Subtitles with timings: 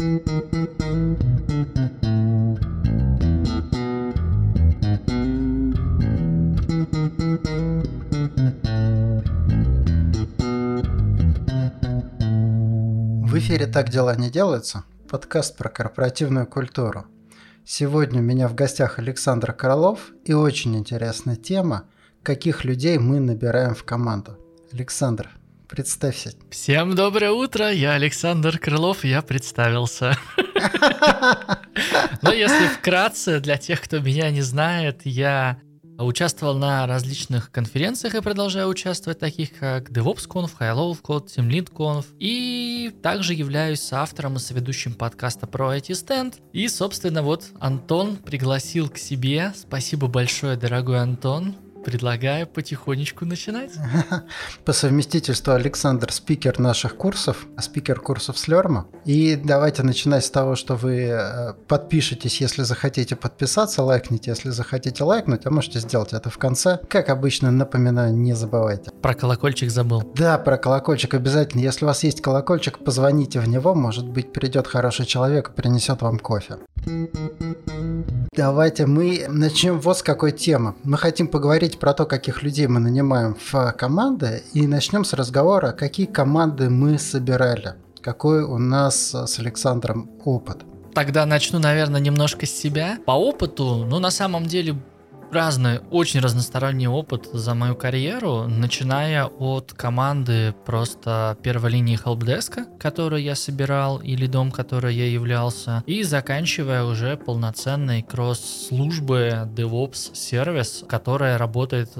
[0.00, 0.02] В
[13.34, 17.04] эфире «Так дела не делаются» подкаст про корпоративную культуру.
[17.66, 21.84] Сегодня у меня в гостях Александр Королов и очень интересная тема
[22.22, 24.38] «Каких людей мы набираем в команду».
[24.72, 25.28] Александр,
[25.70, 26.32] представься.
[26.50, 30.18] Всем доброе утро, я Александр Крылов, я представился.
[32.22, 35.60] Но если вкратце, для тех, кто меня не знает, я
[36.00, 42.06] Участвовал на различных конференциях и продолжаю участвовать, таких как DevOpsConf, HighLowCode, TeamLeadConf.
[42.18, 46.36] И также являюсь соавтором и соведущим подкаста про IT Stand.
[46.54, 49.52] И, собственно, вот Антон пригласил к себе.
[49.54, 51.54] Спасибо большое, дорогой Антон.
[51.84, 53.72] Предлагаю потихонечку начинать.
[54.64, 58.86] По совместительству Александр спикер наших курсов, спикер курсов Слерма.
[59.06, 65.04] И давайте начинать с того, что вы э, подпишитесь, если захотите подписаться, лайкните, если захотите
[65.04, 66.80] лайкнуть, а можете сделать это в конце.
[66.88, 68.90] Как обычно, напоминаю, не забывайте.
[69.00, 70.02] Про колокольчик забыл.
[70.14, 71.62] Да, про колокольчик обязательно.
[71.62, 76.02] Если у вас есть колокольчик, позвоните в него, может быть, придет хороший человек и принесет
[76.02, 76.58] вам кофе.
[78.36, 80.74] Давайте мы начнем вот с какой темы.
[80.84, 85.72] Мы хотим поговорить про то, каких людей мы нанимаем в команды, и начнем с разговора,
[85.72, 90.64] какие команды мы собирали, какой у нас с Александром опыт.
[90.94, 92.98] Тогда начну, наверное, немножко с себя.
[93.06, 94.76] По опыту, ну, на самом деле,
[95.32, 103.22] разный, очень разносторонний опыт за мою карьеру, начиная от команды просто первой линии хелпдеска, которую
[103.22, 111.38] я собирал, или дом, который я являлся, и заканчивая уже полноценной кросс-службы DevOps сервис, которая
[111.38, 111.90] работает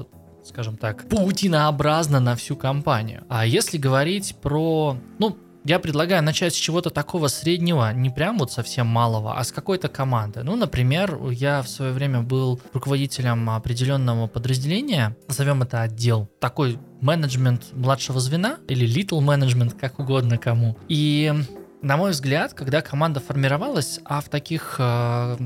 [0.43, 3.23] скажем так, паутинообразно на всю компанию.
[3.29, 8.51] А если говорить про, ну, я предлагаю начать с чего-то такого среднего, не прям вот
[8.51, 10.43] совсем малого, а с какой-то команды.
[10.43, 17.73] Ну, например, я в свое время был руководителем определенного подразделения, назовем это отдел, такой менеджмент
[17.73, 20.77] младшего звена или little management, как угодно кому.
[20.87, 21.33] И
[21.81, 25.37] на мой взгляд, когда команда формировалась, а в таких э,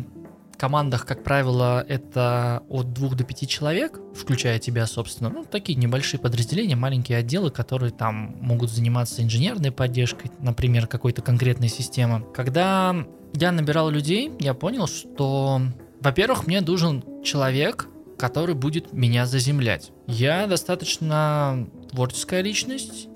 [0.58, 5.30] командах, как правило, это от двух до пяти человек, включая тебя, собственно.
[5.30, 11.70] Ну, такие небольшие подразделения, маленькие отделы, которые там могут заниматься инженерной поддержкой, например, какой-то конкретной
[11.70, 12.26] системы.
[12.34, 12.96] Когда
[13.34, 15.62] я набирал людей, я понял, что,
[16.02, 17.88] во-первых, мне нужен человек,
[18.18, 19.92] который будет меня заземлять.
[20.08, 23.08] Я достаточно творческая личность,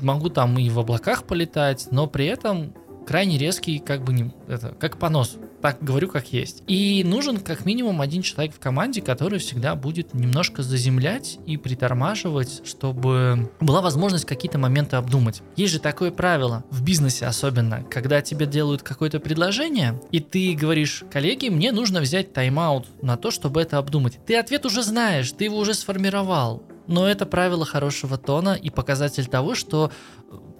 [0.00, 2.74] могу там и в облаках полетать, но при этом
[3.06, 5.36] крайне резкий, как бы не, это, как понос.
[5.62, 6.62] Так говорю, как есть.
[6.66, 12.60] И нужен как минимум один человек в команде, который всегда будет немножко заземлять и притормаживать,
[12.66, 15.40] чтобы была возможность какие-то моменты обдумать.
[15.56, 21.02] Есть же такое правило, в бизнесе особенно, когда тебе делают какое-то предложение, и ты говоришь,
[21.10, 24.18] коллеги, мне нужно взять тайм-аут на то, чтобы это обдумать.
[24.26, 26.62] Ты ответ уже знаешь, ты его уже сформировал.
[26.86, 29.90] Но это правило хорошего тона и показатель того, что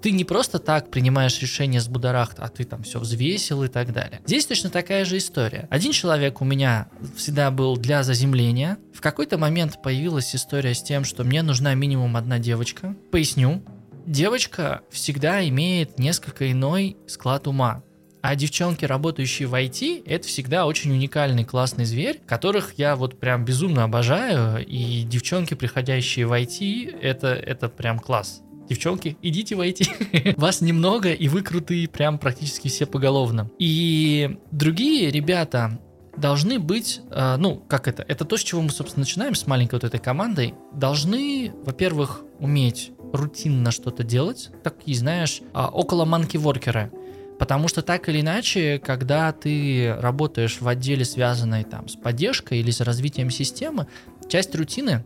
[0.04, 3.90] ты не просто так принимаешь решение с будорахт, а ты там все взвесил и так
[3.90, 4.20] далее.
[4.26, 5.66] Здесь точно такая же история.
[5.70, 8.76] Один человек у меня всегда был для заземления.
[8.92, 12.94] В какой-то момент появилась история с тем, что мне нужна минимум одна девочка.
[13.12, 13.62] Поясню.
[14.04, 17.82] Девочка всегда имеет несколько иной склад ума.
[18.20, 23.46] А девчонки, работающие в IT, это всегда очень уникальный, классный зверь, которых я вот прям
[23.46, 24.66] безумно обожаю.
[24.66, 28.42] И девчонки, приходящие в IT, это, это прям класс.
[28.68, 29.86] Девчонки, идите войти.
[30.36, 33.50] Вас немного, и вы крутые прям практически все поголовно.
[33.58, 35.80] И другие ребята
[36.16, 38.04] должны быть, э, ну, как это?
[38.06, 40.54] Это то, с чего мы, собственно, начинаем с маленькой вот этой командой.
[40.72, 44.50] Должны, во-первых, уметь рутинно что-то делать.
[44.62, 46.90] Такие, знаешь, э, около манки-воркера.
[47.38, 52.70] Потому что так или иначе, когда ты работаешь в отделе, связанной там с поддержкой или
[52.70, 53.88] с развитием системы,
[54.28, 55.04] часть рутины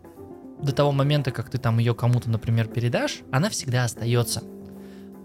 [0.63, 4.43] до того момента, как ты там ее кому-то, например, передашь, она всегда остается.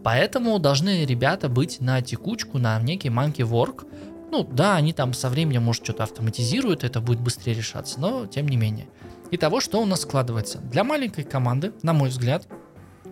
[0.04, 3.88] Поэтому должны ребята быть на текучку, на некий monkey work.
[4.32, 8.48] Ну да, они там со временем, может, что-то автоматизируют, это будет быстрее решаться, но тем
[8.48, 8.88] не менее.
[9.32, 10.60] И того, что у нас складывается.
[10.60, 12.48] Для маленькой команды, на мой взгляд,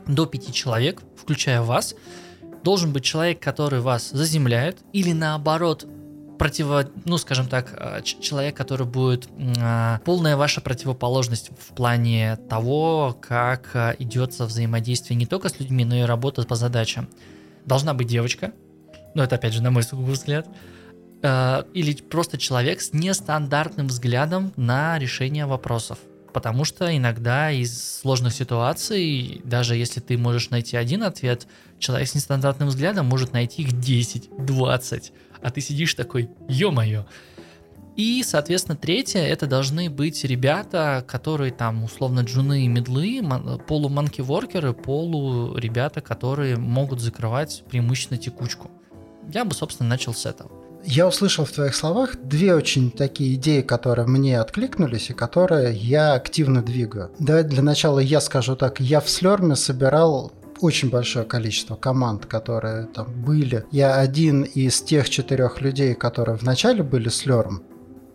[0.05, 1.95] до пяти человек, включая вас,
[2.63, 5.87] должен быть человек, который вас заземляет, или наоборот,
[6.41, 13.15] противо, ну, скажем так, э, человек, который будет э, полная ваша противоположность в плане того,
[13.21, 17.07] как э, идется взаимодействие не только с людьми, но и работа по задачам.
[17.67, 18.53] Должна быть девочка,
[19.13, 20.47] ну, это опять же на мой сугубый взгляд,
[21.21, 25.99] или просто человек с нестандартным взглядом на решение вопросов.
[26.33, 31.45] Потому что иногда из сложных ситуаций, даже если ты можешь найти один ответ,
[31.77, 37.05] человек с нестандартным взглядом может найти их 10, 20, а ты сидишь такой, ё-моё.
[37.97, 43.21] И, соответственно, третье, это должны быть ребята, которые там условно джуны и медлы,
[43.67, 48.71] полу-манки-воркеры, полу-ребята, которые могут закрывать преимущественно текучку.
[49.31, 50.51] Я бы, собственно, начал с этого.
[50.83, 56.13] Я услышал в твоих словах две очень такие идеи, которые мне откликнулись и которые я
[56.13, 57.11] активно двигаю.
[57.19, 58.79] Давай для начала я скажу так.
[58.79, 63.65] Я в Слерме собирал очень большое количество команд, которые там были.
[63.71, 67.63] Я один из тех четырех людей, которые вначале были с Лерм,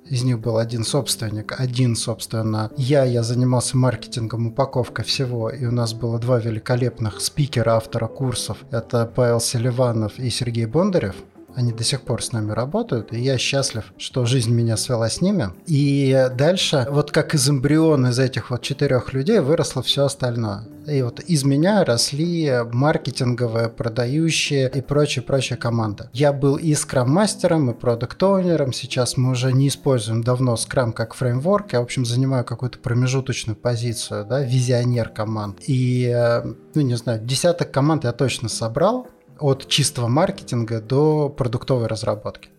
[0.08, 5.72] из них был один собственник, один, собственно, я, я занимался маркетингом, упаковкой всего, и у
[5.72, 8.58] нас было два великолепных спикера, автора курсов.
[8.70, 11.16] Это Павел Селиванов и Сергей Бондарев.
[11.56, 15.22] Они до сих пор с нами работают, и я счастлив, что жизнь меня свела с
[15.22, 15.48] ними.
[15.66, 20.68] И дальше, вот как из эмбриона из этих вот четырех людей выросло все остальное.
[20.86, 26.10] И вот из меня росли маркетинговые, продающие и прочие-прочие команды.
[26.12, 28.72] Я был и скрам-мастером, и продукт-оунером.
[28.72, 31.72] Сейчас мы уже не используем давно скрам как фреймворк.
[31.72, 35.58] Я, в общем, занимаю какую-то промежуточную позицию, да, визионер команд.
[35.66, 36.44] И, э,
[36.74, 39.08] ну, не знаю, десяток команд я точно собрал
[39.38, 42.50] от чистого маркетинга до продуктовой разработки.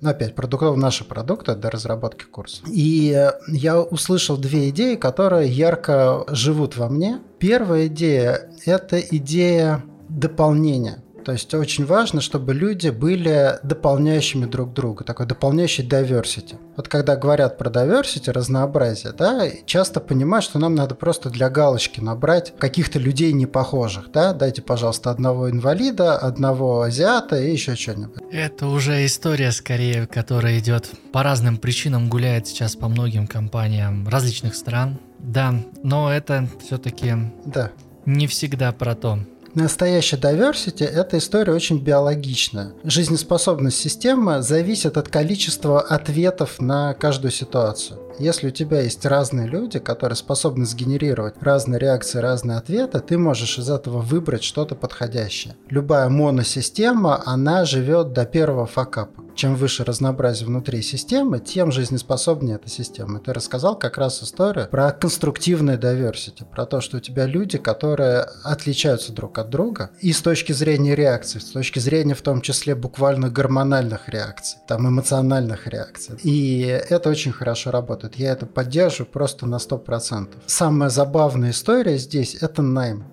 [0.00, 2.62] Ну, опять, продуктов наши продукты до разработки курса.
[2.68, 7.20] И э, я услышал две идеи, которые ярко живут во мне.
[7.40, 11.02] Первая идея– это идея дополнения.
[11.28, 16.56] То есть очень важно, чтобы люди были дополняющими друг друга, такой дополняющий diversity.
[16.74, 22.00] Вот когда говорят про diversity, разнообразие, да, часто понимают, что нам надо просто для галочки
[22.00, 28.22] набрать каких-то людей непохожих, да, дайте, пожалуйста, одного инвалида, одного азиата и еще что-нибудь.
[28.32, 34.54] Это уже история, скорее, которая идет по разным причинам, гуляет сейчас по многим компаниям различных
[34.54, 34.98] стран.
[35.18, 37.12] Да, но это все-таки
[37.44, 37.70] да.
[38.06, 39.18] не всегда про то.
[39.60, 42.74] Настоящая diversity– это история очень биологичная.
[42.84, 47.98] Жизнеспособность системы зависит от количества ответов на каждую ситуацию.
[48.18, 53.58] Если у тебя есть разные люди, которые способны сгенерировать разные реакции, разные ответы, ты можешь
[53.58, 55.54] из этого выбрать что-то подходящее.
[55.68, 62.68] Любая моносистема, она живет до первого факапа чем выше разнообразие внутри системы, тем жизнеспособнее эта
[62.68, 63.20] система.
[63.20, 68.26] Ты рассказал как раз историю про конструктивное diversity, про то, что у тебя люди, которые
[68.42, 72.74] отличаются друг от друга и с точки зрения реакций, с точки зрения в том числе
[72.74, 76.18] буквально гормональных реакций, там эмоциональных реакций.
[76.24, 78.07] И это очень хорошо работает.
[78.16, 80.42] Я это поддерживаю просто на 100%.
[80.46, 83.04] Самая забавная история здесь– это найм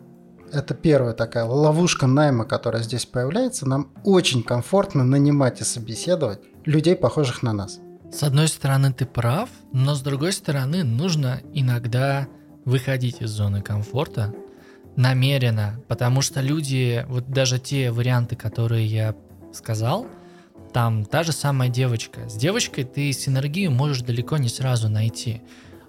[0.55, 3.67] это первая такая ловушка найма, которая здесь появляется.
[3.67, 7.79] Нам очень комфортно нанимать и собеседовать людей, похожих на нас.
[8.11, 12.27] С одной стороны, ты прав, но с другой стороны, нужно иногда
[12.63, 14.33] выходить из зоны комфорта
[14.95, 19.15] намеренно, потому что люди, вот даже те варианты, которые я
[19.53, 20.07] сказал,
[20.75, 22.27] там та же самая девочка.
[22.27, 25.41] С девочкой ты синергию можешь далеко не сразу найти.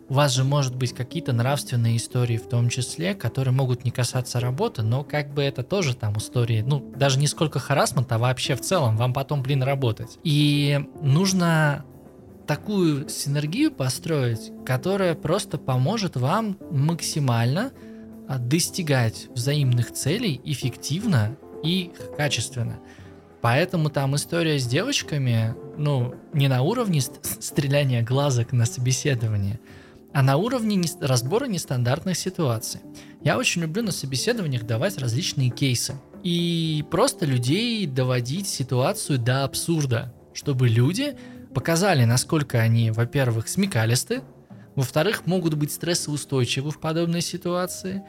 [0.09, 4.39] У вас же может быть какие-то нравственные истории в том числе, которые могут не касаться
[4.39, 8.55] работы, но как бы это тоже там истории, ну, даже не сколько харасмента, а вообще
[8.55, 10.21] в целом, вам потом, блин, работать.
[10.23, 11.85] И нужно
[12.47, 17.73] такую синергию построить, которая просто поможет вам максимально
[18.29, 22.79] а, достигать взаимных целей эффективно и качественно.
[23.47, 29.61] Поэтому там история с девочками, ну, не на уровне стреляния глазок на собеседование,
[30.13, 32.81] а на уровне разбора нестандартных ситуаций.
[33.23, 40.13] Я очень люблю на собеседованиях давать различные кейсы и просто людей доводить ситуацию до абсурда,
[40.35, 41.17] чтобы люди
[41.55, 44.23] показали, насколько они, во-первых, смекалисты,
[44.75, 48.03] во-вторых, могут быть стрессоустойчивы в подобной ситуации,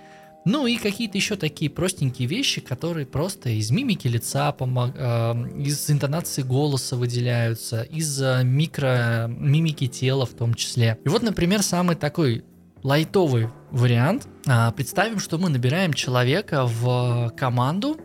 [0.45, 5.89] ну и какие-то еще такие простенькие вещи, которые просто из мимики лица, помог, э, из
[5.89, 10.99] интонации голоса выделяются, из микро мимики тела в том числе.
[11.03, 12.45] И вот, например, самый такой
[12.83, 14.27] лайтовый вариант.
[14.45, 17.99] Э, представим, что мы набираем человека в команду,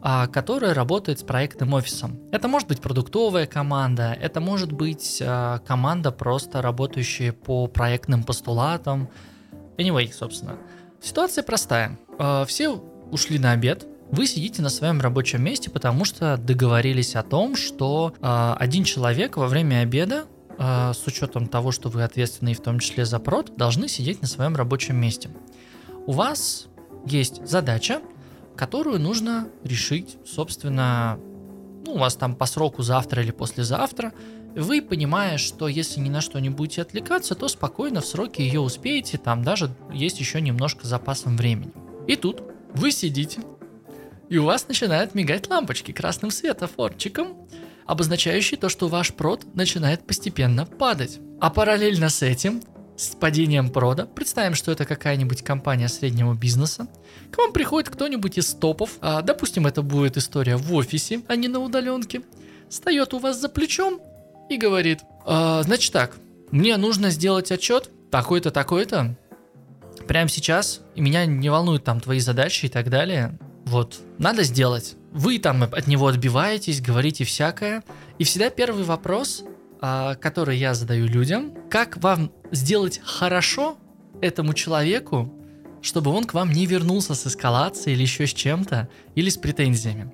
[0.00, 2.20] а, которая работает с проектным офисом.
[2.30, 9.08] Это может быть продуктовая команда, это может быть а, команда, просто работающая по проектным постулатам.
[9.76, 10.56] Anyway, собственно.
[11.00, 11.98] Ситуация простая.
[12.18, 12.70] Э, все
[13.10, 18.14] ушли на обед, вы сидите на своем рабочем месте, потому что договорились о том, что
[18.20, 20.24] э, один человек во время обеда,
[20.58, 24.28] э, с учетом того, что вы ответственны в том числе за прод, должны сидеть на
[24.28, 25.30] своем рабочем месте.
[26.06, 26.68] У вас
[27.04, 28.00] есть задача,
[28.56, 31.18] которую нужно решить, собственно,
[31.86, 34.12] ну, у вас там по сроку завтра или послезавтра,
[34.60, 38.60] вы, понимая, что если ни на что не будете отвлекаться, то спокойно в сроки ее
[38.60, 41.72] успеете, там даже есть еще немножко запасом времени.
[42.06, 42.42] И тут
[42.74, 43.42] вы сидите,
[44.28, 47.48] и у вас начинают мигать лампочки красным светофорчиком,
[47.86, 51.20] обозначающий то, что ваш прод начинает постепенно падать.
[51.40, 52.62] А параллельно с этим,
[52.96, 56.88] с падением прода, представим, что это какая-нибудь компания среднего бизнеса,
[57.30, 61.48] к вам приходит кто-нибудь из топов, а, допустим, это будет история в офисе, а не
[61.48, 62.22] на удаленке,
[62.68, 64.00] встает у вас за плечом
[64.48, 66.16] и говорит, а, значит так,
[66.50, 69.16] мне нужно сделать отчет такой-то, такой-то,
[70.06, 73.38] прямо сейчас, и меня не волнуют там твои задачи и так далее.
[73.64, 74.96] Вот, надо сделать.
[75.12, 77.84] Вы там от него отбиваетесь, говорите всякое.
[78.18, 79.44] И всегда первый вопрос,
[79.80, 83.76] а, который я задаю людям, как вам сделать хорошо
[84.20, 85.32] этому человеку,
[85.82, 90.12] чтобы он к вам не вернулся с эскалацией или еще с чем-то, или с претензиями.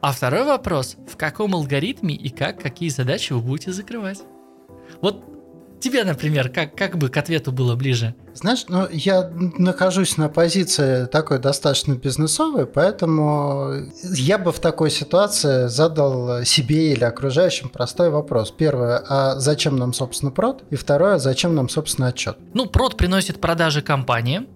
[0.00, 4.22] А второй вопрос, в каком алгоритме и как, какие задачи вы будете закрывать.
[5.02, 5.22] Вот
[5.78, 8.14] тебе, например, как, как бы к ответу было ближе?
[8.32, 15.66] Знаешь, ну, я нахожусь на позиции такой достаточно бизнесовой, поэтому я бы в такой ситуации
[15.66, 18.50] задал себе или окружающим простой вопрос.
[18.50, 20.64] Первое, а зачем нам, собственно, прод?
[20.70, 22.38] И второе, зачем нам, собственно, отчет?
[22.54, 24.46] Ну, прод приносит продажи компании,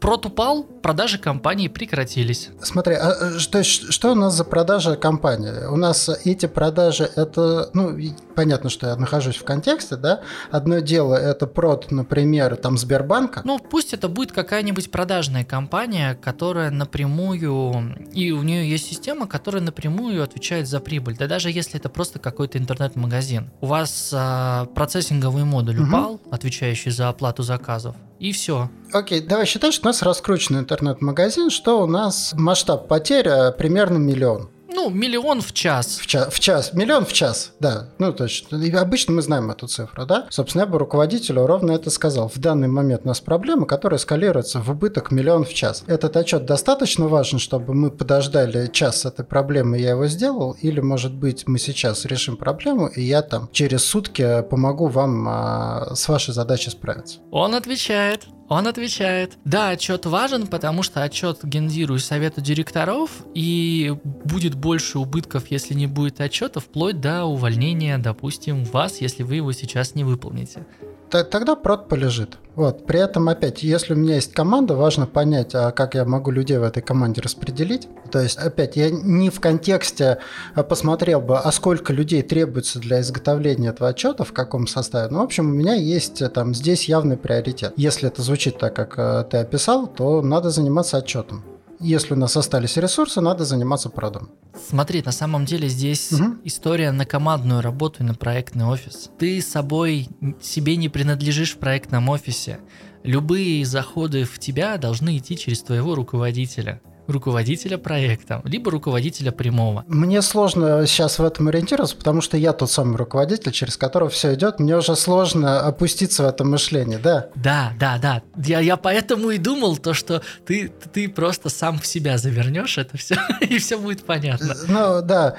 [0.00, 2.48] Прот упал, продажи компании прекратились.
[2.62, 5.66] Смотри, а что, что у нас за продажа компании?
[5.66, 7.98] У нас эти продажи, это, ну,
[8.34, 10.22] понятно, что я нахожусь в контексте, да?
[10.50, 13.42] Одно дело это прод, например, там Сбербанка.
[13.44, 19.62] Ну, пусть это будет какая-нибудь продажная компания, которая напрямую, и у нее есть система, которая
[19.62, 21.16] напрямую отвечает за прибыль.
[21.18, 23.50] Да даже если это просто какой-то интернет-магазин.
[23.60, 25.88] У вас а, процессинговый модуль угу.
[25.88, 28.70] упал, отвечающий за оплату заказов и все.
[28.92, 33.96] Окей, давай считать, что у нас раскручен интернет-магазин, что у нас масштаб потерь а, примерно
[33.96, 34.50] миллион.
[34.72, 35.98] Ну, миллион в час.
[35.98, 36.72] В час, в час.
[36.72, 37.90] Миллион в час, да.
[37.98, 38.56] Ну, точно.
[38.56, 40.26] И обычно мы знаем эту цифру, да?
[40.30, 42.28] Собственно, я бы руководителю ровно это сказал.
[42.28, 45.84] В данный момент у нас проблема, которая эскалируется в убыток миллион в час.
[45.86, 50.80] Этот отчет достаточно важен, чтобы мы подождали час с этой проблемы, я его сделал, или,
[50.80, 56.08] может быть, мы сейчас решим проблему, и я там через сутки помогу вам а, с
[56.08, 57.18] вашей задачей справиться.
[57.30, 58.26] Он отвечает.
[58.50, 65.52] Он отвечает, да, отчет важен, потому что отчет гендирую совету директоров, и будет больше убытков,
[65.52, 70.66] если не будет отчета, вплоть до увольнения, допустим, вас, если вы его сейчас не выполните
[71.10, 72.38] тогда прод полежит.
[72.54, 72.86] Вот.
[72.86, 76.58] При этом, опять, если у меня есть команда, важно понять, а как я могу людей
[76.58, 77.88] в этой команде распределить.
[78.10, 80.18] То есть, опять, я не в контексте
[80.54, 85.10] а посмотрел бы, а сколько людей требуется для изготовления этого отчета, в каком составе.
[85.10, 87.72] Ну, в общем, у меня есть там здесь явный приоритет.
[87.76, 91.44] Если это звучит так, как э, ты описал, то надо заниматься отчетом
[91.80, 94.30] если у нас остались ресурсы, надо заниматься продом.
[94.68, 96.36] Смотри, на самом деле здесь угу.
[96.44, 99.10] история на командную работу и на проектный офис.
[99.18, 100.08] Ты собой
[100.40, 102.60] себе не принадлежишь в проектном офисе.
[103.02, 109.84] Любые заходы в тебя должны идти через твоего руководителя руководителя проекта, либо руководителя прямого.
[109.88, 114.34] Мне сложно сейчас в этом ориентироваться, потому что я тот самый руководитель, через которого все
[114.34, 114.60] идет.
[114.60, 117.28] Мне уже сложно опуститься в это мышление, да?
[117.34, 118.22] Да, да, да.
[118.36, 122.96] Я, я поэтому и думал то, что ты, ты просто сам в себя завернешь это
[122.96, 124.54] все, и все будет понятно.
[124.68, 125.36] Ну, да.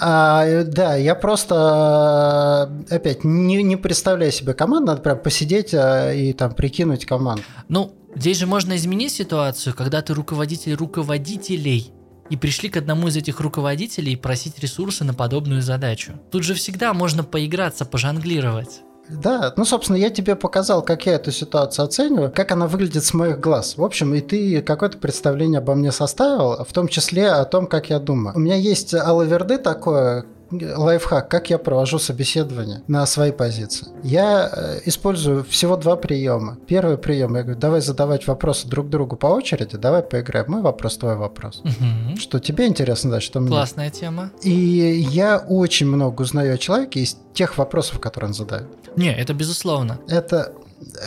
[0.00, 6.32] А, да, я просто опять не, не представляю себе команду, надо прям посидеть а, и
[6.32, 7.42] там прикинуть команду.
[7.68, 11.92] Ну, Здесь же можно изменить ситуацию, когда ты руководитель руководителей
[12.30, 16.12] и пришли к одному из этих руководителей просить ресурсы на подобную задачу.
[16.30, 18.80] Тут же всегда можно поиграться, пожонглировать.
[19.08, 23.12] Да, ну, собственно, я тебе показал, как я эту ситуацию оцениваю, как она выглядит с
[23.12, 23.76] моих глаз.
[23.76, 27.90] В общем, и ты какое-то представление обо мне составил, в том числе о том, как
[27.90, 28.34] я думаю.
[28.34, 30.24] У меня есть алаверды такое,
[30.62, 33.88] лайфхак, как я провожу собеседование на своей позиции.
[34.02, 36.58] Я э, использую всего два приема.
[36.66, 40.46] Первый прием, я говорю, давай задавать вопросы друг другу по очереди, давай поиграем.
[40.48, 41.62] Мой вопрос, твой вопрос.
[41.64, 42.18] Угу.
[42.18, 43.48] Что тебе интересно, да, что мне.
[43.48, 44.30] Классная тема.
[44.42, 48.68] И я очень много узнаю о человеке из тех вопросов, которые он задает.
[48.96, 49.98] Не, это безусловно.
[50.08, 50.52] Это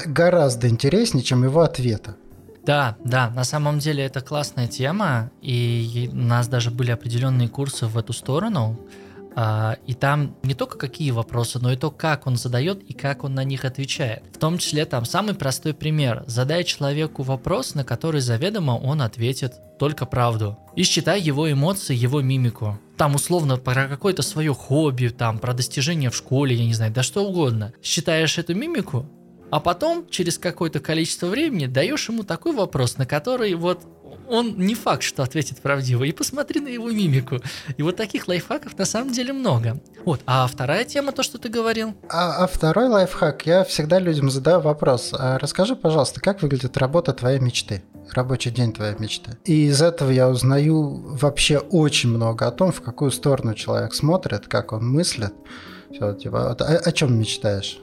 [0.06, 2.16] гораздо интереснее, чем его ответы.
[2.66, 7.86] Да, да, на самом деле это классная тема, и у нас даже были определенные курсы
[7.86, 8.78] в эту сторону,
[9.86, 13.36] и там не только какие вопросы, но и то, как он задает и как он
[13.36, 14.24] на них отвечает.
[14.34, 16.24] В том числе там самый простой пример.
[16.26, 20.58] Задай человеку вопрос, на который заведомо он ответит только правду.
[20.76, 22.80] И считай его эмоции, его мимику.
[22.98, 27.04] Там условно про какое-то свое хобби, там про достижения в школе, я не знаю, да
[27.04, 27.74] что угодно.
[27.84, 29.08] Считаешь эту мимику,
[29.50, 33.84] а потом через какое-то количество времени даешь ему такой вопрос, на который вот
[34.28, 36.04] он не факт, что ответит правдиво.
[36.04, 37.40] И посмотри на его мимику.
[37.78, 39.80] И вот таких лайфхаков на самом деле много.
[40.06, 41.94] Вот, а вторая тема, то, что ты говорил?
[42.10, 45.14] А, а второй лайфхак, я всегда людям задаю вопрос.
[45.18, 47.84] А расскажи, пожалуйста, как выглядит работа твоей мечты?
[48.14, 49.38] Рабочий день твоей мечты.
[49.44, 54.48] И из этого я узнаю вообще очень много о том, в какую сторону человек смотрит,
[54.48, 55.34] как он мыслит.
[55.92, 57.80] Все, типа, о, о чем мечтаешь?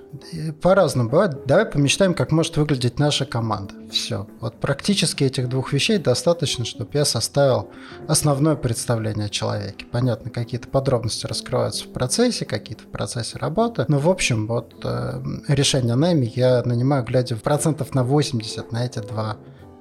[0.60, 1.46] По-разному бывает.
[1.46, 3.74] Давай помечтаем, как может выглядеть наша команда.
[3.90, 4.26] Все.
[4.40, 7.70] Вот практически этих двух вещей достаточно, чтобы я составил
[8.06, 9.86] основное представление о человеке.
[9.90, 13.84] Понятно, какие-то подробности раскрываются в процессе, какие-то в процессе работы.
[13.88, 18.84] Но, в общем, вот э, решение найме я нанимаю, глядя в процентов на 80 на
[18.84, 19.38] эти два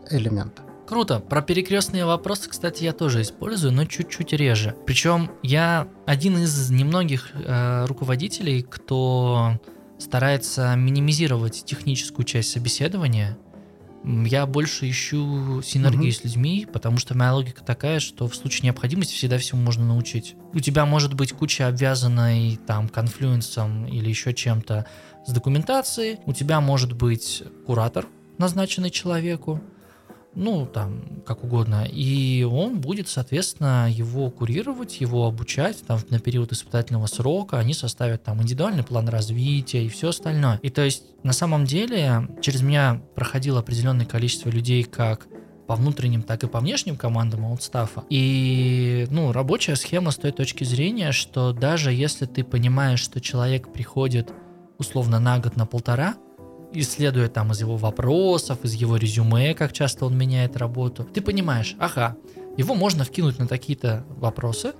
[0.10, 0.62] элемента.
[0.88, 1.20] Круто.
[1.20, 4.76] Про перекрестные вопросы, кстати, я тоже использую, но чуть-чуть реже.
[4.86, 9.60] Причем я один из немногих э, руководителей, кто
[9.98, 13.38] старается минимизировать техническую часть собеседования.
[14.04, 16.16] Я больше ищу синергии угу.
[16.16, 20.36] с людьми, потому что моя логика такая, что в случае необходимости всегда всему можно научить.
[20.54, 24.86] У тебя может быть куча обвязанной там конфлюенсом или еще чем-то
[25.26, 29.62] с документацией, у тебя может быть куратор, назначенный человеку,
[30.36, 36.52] ну, там, как угодно, и он будет, соответственно, его курировать, его обучать, там, на период
[36.52, 40.60] испытательного срока, они составят там индивидуальный план развития и все остальное.
[40.64, 45.28] И то есть, на самом деле, через меня проходило определенное количество людей, как
[45.68, 48.04] по внутренним, так и по внешним командам аутстафа.
[48.10, 53.72] И, ну, рабочая схема с той точки зрения, что даже если ты понимаешь, что человек
[53.72, 54.32] приходит
[54.78, 56.16] условно на год, на полтора,
[56.74, 61.76] исследуя там из его вопросов, из его резюме, как часто он меняет работу, ты понимаешь,
[61.80, 62.18] ага,
[62.58, 64.74] его можно вкинуть на такие-то вопросы,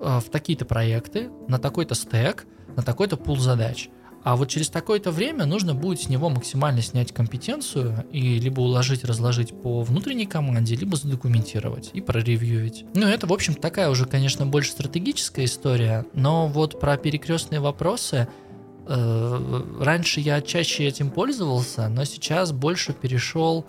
[0.00, 3.88] э, в такие-то проекты, на такой-то стек, на такой-то пул задач.
[4.24, 9.04] А вот через такое-то время нужно будет с него максимально снять компетенцию и либо уложить,
[9.04, 12.86] разложить по внутренней команде, либо задокументировать и проревьюить.
[12.94, 18.26] Ну, это, в общем, такая уже, конечно, больше стратегическая история, но вот про перекрестные вопросы–
[18.86, 23.66] раньше я чаще этим пользовался, но сейчас больше перешел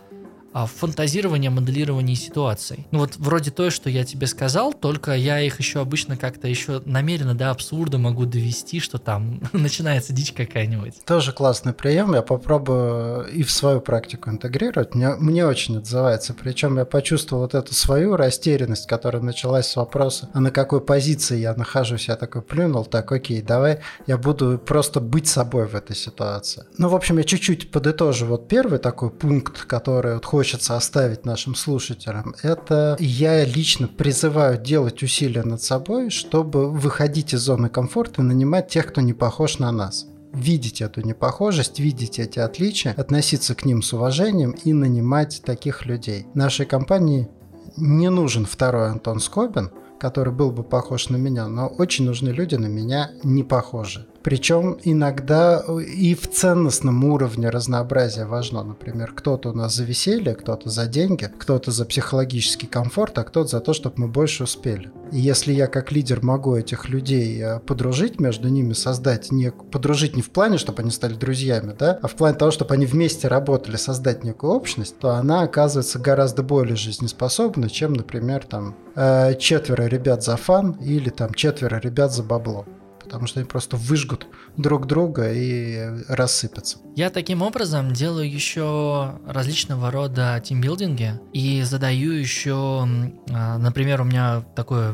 [0.55, 2.87] а, фантазирование, моделирование ситуаций.
[2.91, 6.81] Ну вот вроде то, что я тебе сказал, только я их еще обычно как-то еще
[6.85, 11.03] намеренно до абсурда могу довести, что там начинается дичь какая-нибудь.
[11.03, 14.95] Тоже классный прием, я попробую и в свою практику интегрировать.
[14.95, 16.33] Мне, мне очень отзывается.
[16.33, 21.37] Причем я почувствовал вот эту свою растерянность, которая началась с вопроса, а на какой позиции
[21.37, 22.07] я нахожусь.
[22.07, 26.63] Я такой плюнул, так, окей, давай я буду просто быть собой в этой ситуации.
[26.77, 28.27] Ну, в общем, я чуть-чуть подытожу.
[28.27, 34.61] Вот первый такой пункт, который вот хочет хочется оставить нашим слушателям, это я лично призываю
[34.61, 39.57] делать усилия над собой, чтобы выходить из зоны комфорта и нанимать тех, кто не похож
[39.57, 45.41] на нас видеть эту непохожесть, видеть эти отличия, относиться к ним с уважением и нанимать
[45.43, 46.27] таких людей.
[46.35, 47.27] Нашей компании
[47.75, 52.53] не нужен второй Антон Скобин, который был бы похож на меня, но очень нужны люди
[52.53, 54.05] на меня не похожи.
[54.25, 58.63] Причем иногда и в ценностном уровне разнообразие важно.
[58.63, 63.49] Например, кто-то у нас за веселье, кто-то за деньги, кто-то за психологический комфорт, а кто-то
[63.49, 64.89] за то, чтобы мы больше успели.
[65.11, 70.15] И если я как лидер могу этих людей э, подружить между ними, создать не подружить
[70.15, 73.27] не в плане, чтобы они стали друзьями, да, а в плане того, чтобы они вместе
[73.27, 79.83] работали, создать некую общность, то она оказывается гораздо более жизнеспособной, чем, например, там э, четверо
[79.83, 82.65] ребят за фан или там четверо ребят за бабло
[83.05, 86.79] потому что они просто выжгут друг друга и рассыпятся.
[86.95, 92.87] Я таким образом делаю еще различного рода тимбилдинги и задаю еще,
[93.31, 94.93] а, например, у меня такой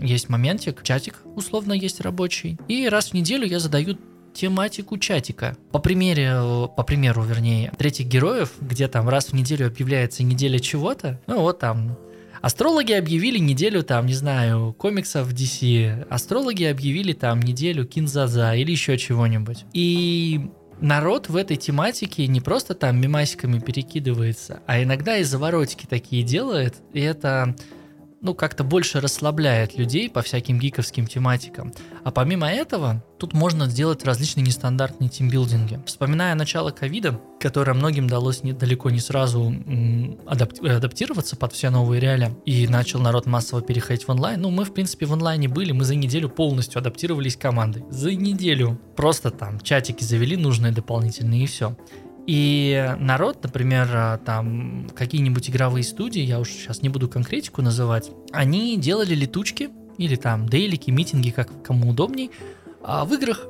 [0.00, 3.98] есть моментик, чатик условно есть рабочий, и раз в неделю я задаю
[4.34, 5.56] тематику чатика.
[5.72, 11.20] По примеру, по примеру, вернее, третьих героев, где там раз в неделю объявляется неделя чего-то,
[11.26, 11.98] ну вот там
[12.40, 16.06] Астрологи объявили неделю там, не знаю, комиксов DC.
[16.08, 19.64] Астрологи объявили там неделю Кинзаза или еще чего-нибудь.
[19.72, 20.48] И
[20.80, 26.76] народ в этой тематике не просто там мемасиками перекидывается, а иногда и заворотики такие делает,
[26.92, 27.54] и это
[28.20, 31.72] ну, как-то больше расслабляет людей по всяким гиковским тематикам.
[32.04, 35.80] А помимо этого, тут можно сделать различные нестандартные тимбилдинги.
[35.86, 42.00] Вспоминая начало ковида, которое многим далось не, далеко не сразу адапти- адаптироваться под все новые
[42.00, 45.72] реалии, и начал народ массово переходить в онлайн, ну, мы, в принципе, в онлайне были,
[45.72, 47.84] мы за неделю полностью адаптировались командой.
[47.90, 48.80] За неделю.
[48.96, 51.76] Просто там чатики завели нужные дополнительные и все.
[52.28, 58.10] И народ, например, а, там какие-нибудь игровые студии, я уж сейчас не буду конкретику называть,
[58.32, 62.30] они делали летучки или там дейлики, митинги, как кому удобней,
[62.82, 63.46] а в играх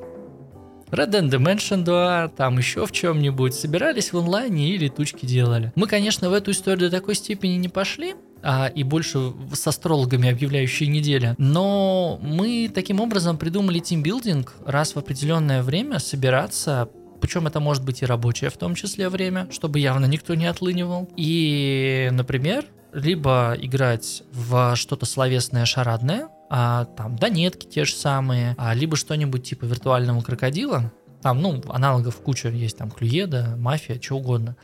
[0.91, 5.73] Red Dead Dimension 2, там еще в чем-нибудь, собирались в онлайне и летучки делали.
[5.75, 10.29] Мы, конечно, в эту историю до такой степени не пошли, а, и больше с астрологами,
[10.29, 11.35] объявляющие недели.
[11.37, 16.89] Но мы таким образом придумали тимбилдинг раз в определенное время собираться
[17.21, 21.09] причем это может быть и рабочее в том числе время, чтобы явно никто не отлынивал.
[21.15, 28.73] И, например, либо играть в что-то словесное, шарадное, а, там донетки те же самые, а,
[28.73, 34.55] либо что-нибудь типа виртуального крокодила, там, ну, аналогов куча есть, там, Клюеда, Мафия, что угодно.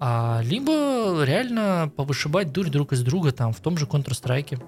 [0.00, 4.62] А, либо реально повышибать дурь друг из друга там в том же Counter-Strike.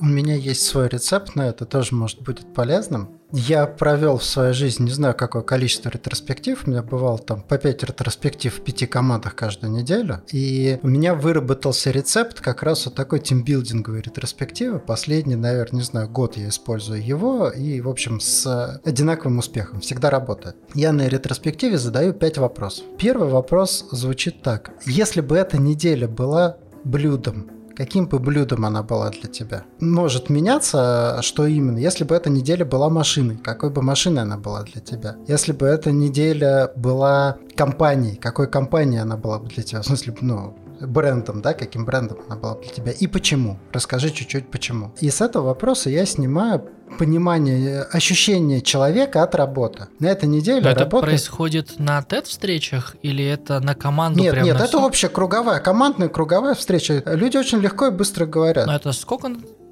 [0.00, 3.15] У меня есть свой рецепт на это, тоже может будет полезным.
[3.32, 7.58] Я провел в своей жизни, не знаю, какое количество ретроспектив, у меня бывало там по
[7.58, 12.94] 5 ретроспектив в пяти командах каждую неделю, и у меня выработался рецепт как раз вот
[12.94, 14.78] такой тимбилдинговой ретроспективы.
[14.78, 20.08] Последний, наверное, не знаю, год я использую его, и, в общем, с одинаковым успехом, всегда
[20.10, 20.56] работает.
[20.74, 22.84] Я на ретроспективе задаю 5 вопросов.
[22.96, 24.70] Первый вопрос звучит так.
[24.86, 29.64] Если бы эта неделя была блюдом, каким бы блюдом она была для тебя.
[29.80, 31.78] Может меняться, что именно.
[31.78, 35.16] Если бы эта неделя была машиной, какой бы машиной она была для тебя.
[35.28, 39.82] Если бы эта неделя была компанией, какой компанией она была бы для тебя.
[39.82, 43.58] В смысле, ну, брендом, да, каким брендом она была для тебя и почему.
[43.72, 44.92] Расскажи чуть-чуть почему.
[45.00, 49.88] И с этого вопроса я снимаю понимание, ощущение человека от работы.
[49.98, 51.06] На этой неделе Но это работа...
[51.06, 54.20] происходит на TED-встречах или это на команду?
[54.20, 54.80] Нет, нет, это всю?
[54.80, 57.02] общая круговая, командная круговая встреча.
[57.06, 58.66] Люди очень легко и быстро говорят.
[58.66, 59.28] Но это сколько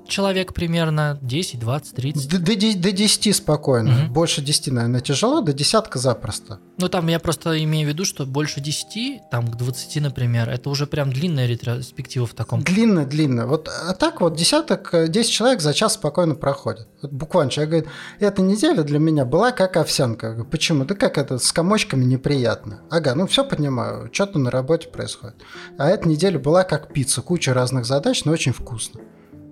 [0.06, 2.30] человек примерно 10, 20, 30.
[2.30, 4.04] До, до, до 10 спокойно.
[4.04, 4.12] Угу.
[4.12, 6.58] Больше 10, наверное, тяжело, до десятка запросто.
[6.78, 10.70] Ну, там я просто имею в виду, что больше 10, там к 20, например, это
[10.70, 12.62] уже прям длинная ретроспектива в таком.
[12.62, 13.46] Длинная, длинная.
[13.46, 16.88] Вот, а так вот десяток, 10 человек за час спокойно проходят.
[17.02, 17.90] Вот буквально человек говорит,
[18.20, 20.26] эта неделя для меня была как овсянка.
[20.26, 20.84] Я говорю, почему?
[20.84, 22.80] Да как это, с комочками неприятно.
[22.90, 25.36] Ага, ну все понимаю, что-то на работе происходит.
[25.78, 29.00] А эта неделя была как пицца, куча разных задач, но очень вкусно.